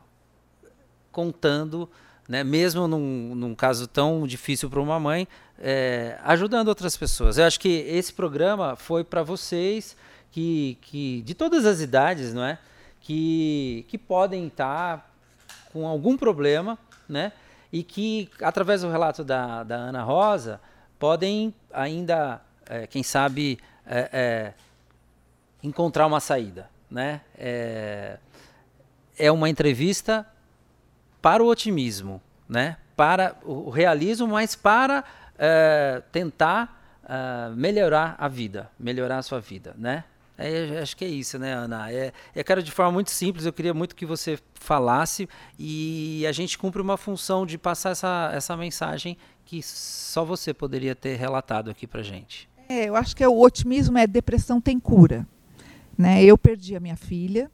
contando, 1.12 1.90
né, 2.30 2.42
mesmo 2.42 2.88
num, 2.88 3.36
num 3.36 3.54
caso 3.54 3.88
tão 3.88 4.26
difícil 4.26 4.70
para 4.70 4.80
uma 4.80 4.98
mãe, 5.02 5.28
é, 5.60 6.18
ajudando 6.24 6.70
outras 6.70 6.96
pessoas. 6.96 7.38
Eu 7.38 7.44
acho 7.44 7.60
que 7.60 7.68
esse 7.68 8.14
programa 8.14 8.78
foi 8.78 9.04
para 9.04 9.22
vocês 9.22 9.98
que, 10.32 10.78
que, 10.80 11.24
de 11.24 11.34
todas 11.34 11.66
as 11.66 11.82
idades, 11.82 12.34
não 12.34 12.46
é? 12.46 12.58
Que, 13.02 13.86
que 13.90 13.98
podem 13.98 14.48
estar 14.48 15.14
com 15.74 15.86
algum 15.86 16.16
problema, 16.16 16.80
né? 17.10 17.34
E 17.70 17.84
que, 17.84 18.30
através 18.42 18.82
do 18.84 18.90
relato 18.90 19.26
da, 19.26 19.62
da 19.62 19.76
Ana 19.76 20.04
Rosa, 20.04 20.62
podem 20.98 21.54
ainda, 21.74 22.40
é, 22.66 22.88
quem 22.88 23.04
sabe, 23.04 23.60
é, 23.86 24.10
é, 24.14 24.54
encontrar 25.62 26.08
uma 26.08 26.22
saída, 26.22 26.72
né? 26.94 27.22
É, 27.36 28.20
é 29.18 29.32
uma 29.32 29.50
entrevista 29.50 30.26
para 31.20 31.44
o 31.44 31.48
otimismo, 31.48 32.22
né? 32.48 32.78
Para 32.96 33.36
o 33.44 33.72
realismo, 33.72 34.28
mas 34.28 34.56
para 34.56 35.04
é, 35.38 36.04
tentar 36.12 37.02
é, 37.04 37.50
melhorar 37.56 38.16
a 38.20 38.28
vida, 38.28 38.70
melhorar 38.78 39.18
a 39.18 39.24
sua 39.24 39.40
vida, 39.40 39.74
né? 39.76 40.04
É, 40.38 40.80
acho 40.82 40.96
que 40.96 41.06
é 41.06 41.08
isso, 41.08 41.38
né, 41.40 41.54
Ana? 41.54 41.92
É, 41.92 42.12
eu 42.36 42.44
quero 42.44 42.62
de 42.62 42.72
forma 42.72 42.92
muito 42.92 43.12
simples, 43.12 43.46
eu 43.46 43.54
queria 43.54 43.74
muito 43.74 43.96
que 43.96 44.06
você 44.06 44.38
falasse 44.54 45.28
e 45.58 46.26
a 46.28 46.32
gente 46.32 46.58
cumpre 46.58 46.82
uma 46.82 46.98
função 46.98 47.46
de 47.46 47.58
passar 47.58 47.92
essa, 47.92 48.32
essa 48.34 48.56
mensagem 48.56 49.18
que 49.46 49.62
só 49.64 50.24
você 50.24 50.54
poderia 50.54 50.96
ter 50.96 51.16
relatado 51.16 51.70
aqui 51.70 51.88
pra 51.88 52.02
gente. 52.02 52.50
É, 52.70 52.86
eu 52.90 52.96
acho 52.96 53.16
que 53.16 53.24
é 53.24 53.28
o 53.28 53.40
otimismo 53.40 53.98
é 53.98 54.08
depressão 54.08 54.62
tem 54.62 54.80
cura. 54.80 55.28
Né? 55.98 56.24
Eu 56.24 56.38
perdi 56.38 56.76
a 56.76 56.80
minha 56.80 56.96
filha, 56.96 57.50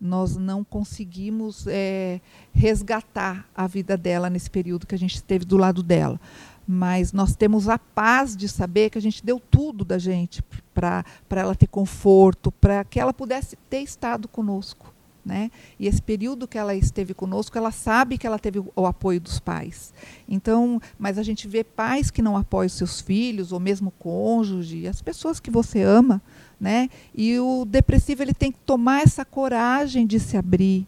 nós 0.00 0.36
não 0.36 0.64
conseguimos 0.64 1.66
é, 1.68 2.20
resgatar 2.52 3.48
a 3.54 3.68
vida 3.68 3.96
dela 3.96 4.28
nesse 4.28 4.50
período 4.50 4.86
que 4.86 4.94
a 4.94 4.98
gente 4.98 5.14
esteve 5.14 5.44
do 5.44 5.56
lado 5.56 5.82
dela. 5.82 6.20
Mas 6.66 7.12
nós 7.12 7.36
temos 7.36 7.68
a 7.68 7.78
paz 7.78 8.36
de 8.36 8.48
saber 8.48 8.90
que 8.90 8.98
a 8.98 9.02
gente 9.02 9.24
deu 9.24 9.38
tudo 9.38 9.84
da 9.84 9.98
gente 9.98 10.42
para 10.74 11.04
ela 11.30 11.54
ter 11.54 11.66
conforto, 11.66 12.50
para 12.50 12.84
que 12.84 12.98
ela 12.98 13.12
pudesse 13.12 13.56
ter 13.68 13.80
estado 13.80 14.26
conosco. 14.26 14.92
Né? 15.24 15.52
E 15.78 15.86
esse 15.86 16.02
período 16.02 16.48
que 16.48 16.58
ela 16.58 16.74
esteve 16.74 17.14
conosco, 17.14 17.56
ela 17.56 17.70
sabe 17.70 18.18
que 18.18 18.26
ela 18.26 18.40
teve 18.40 18.58
o, 18.58 18.86
apoio 18.86 19.20
dos 19.20 19.38
pais. 19.38 19.94
Então, 20.28 20.80
mas 20.98 21.16
a 21.16 21.22
gente 21.22 21.46
vê 21.46 21.62
pais 21.62 22.10
que 22.10 22.20
não 22.20 22.36
apoiam 22.36 22.68
seus 22.68 23.00
filhos, 23.00 23.52
ou 23.52 23.60
mesmo 23.60 23.92
cônjuge, 23.92 24.88
as 24.88 25.00
pessoas 25.00 25.38
que 25.38 25.50
você 25.50 25.80
ama, 25.80 26.20
né? 26.62 26.88
E 27.12 27.40
o 27.40 27.64
depressivo 27.64 28.22
ele 28.22 28.32
tem 28.32 28.52
que 28.52 28.58
tomar 28.64 29.02
essa 29.02 29.24
coragem 29.24 30.06
de 30.06 30.20
se 30.20 30.36
abrir, 30.36 30.86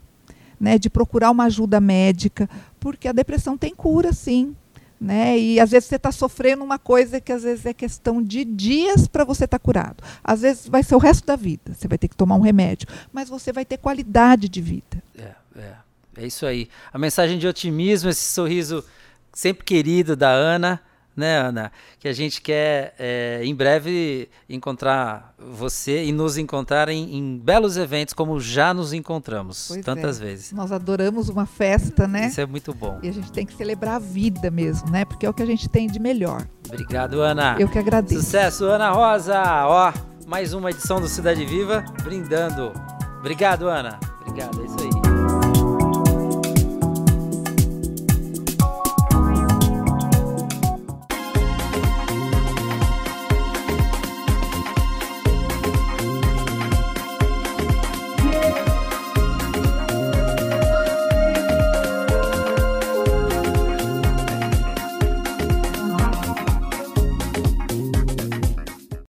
né? 0.59 0.79
De 0.79 0.89
procurar 0.89 1.33
uma 1.33 1.47
ajuda 1.47 1.81
médica, 1.81 2.49
porque 2.79 3.09
a 3.09 3.13
depressão 3.13 3.59
tem 3.59 3.75
cura, 3.75 4.13
sim. 4.13 4.55
Né? 5.01 5.37
E 5.37 5.61
às 5.61 5.73
vezes 5.73 5.89
você 5.89 5.97
está 5.97 6.13
sofrendo 6.13 6.63
uma 6.63 6.79
coisa 6.79 7.21
que 7.21 7.33
às 7.33 7.43
vezes 7.43 7.67
é 7.67 7.75
questão 7.75 8.23
de 8.23 8.45
dias 8.45 9.09
para 9.09 9.25
você 9.25 9.45
estar 9.45 9.59
tá 9.59 9.63
curado. 9.63 10.03
Às 10.23 10.43
vezes 10.43 10.69
vai 10.69 10.85
ser 10.85 10.95
o 10.95 10.99
resto 10.99 11.27
da 11.27 11.35
vida. 11.35 11.75
Você 11.75 11.89
vai 11.89 11.99
ter 11.99 12.07
que 12.07 12.17
tomar 12.17 12.37
um 12.37 12.41
remédio, 12.41 12.87
mas 13.13 13.29
você 13.29 13.53
vai 13.53 13.65
ter 13.65 13.77
qualidade 13.77 14.49
de 14.49 14.63
vida. 14.63 15.03
É, 15.19 15.33
é, 15.57 15.73
é 16.19 16.27
isso 16.27 16.47
aí. 16.47 16.69
A 16.93 16.99
mensagem 16.99 17.37
de 17.37 17.47
otimismo, 17.49 18.09
esse 18.09 18.33
sorriso 18.33 18.85
sempre 19.33 19.65
querido 19.65 20.15
da 20.15 20.31
Ana, 20.31 20.81
né, 21.17 21.39
Ana? 21.39 21.73
Que 21.99 22.09
a 22.09 22.13
gente 22.13 22.41
quer 22.41 22.95
é, 22.99 23.41
em 23.45 23.55
breve 23.55 24.29
encontrar 24.49 25.35
você 25.39 26.05
e 26.05 26.13
nos 26.13 26.37
encontrar 26.39 26.89
em, 26.89 27.17
em 27.17 27.39
belos 27.39 27.77
eventos, 27.77 28.15
como 28.15 28.41
já 28.41 28.73
nos 28.75 28.93
encontramos 28.93 29.67
Pois 29.69 29.85
tantas 29.85 30.21
é. 30.21 30.25
vezes. 30.25 30.53
Nós 30.53 30.73
adoramos 30.73 31.29
uma 31.29 31.47
festa, 31.47 32.07
né? 32.07 32.29
Isso 32.29 32.41
é 32.41 32.47
muito 32.47 32.73
bom. 32.75 32.99
E 33.03 33.09
a 33.09 33.13
gente 33.13 33.31
tem 33.33 33.47
que 33.47 33.55
celebrar 33.55 33.97
a 33.97 33.99
vida 33.99 34.51
mesmo, 34.51 34.91
né? 34.91 35.05
Porque 35.05 35.27
é 35.27 35.31
o 35.31 35.35
que 35.35 35.43
a 35.43 35.47
gente 35.47 35.69
tem 35.69 35.87
de 35.87 35.99
melhor. 35.99 36.47
Obrigado, 36.69 37.21
Ana. 37.21 37.57
Eu 37.59 37.69
que 37.69 37.79
agradeço. 37.79 38.23
Sucesso, 38.23 38.65
Ana 38.65 38.91
Rosa. 38.91 39.43
Ó, 39.67 39.93
mais 40.27 40.53
uma 40.55 40.71
edição 40.71 41.01
do 41.01 41.09
Cidade 41.09 41.45
Viva, 41.45 41.85
brindando. 42.03 42.73
Obrigado, 43.19 43.69
Ana. 43.69 43.99
Obrigado, 44.21 44.63
é 44.63 44.67
isso 44.67 44.77
aí. 44.81 44.94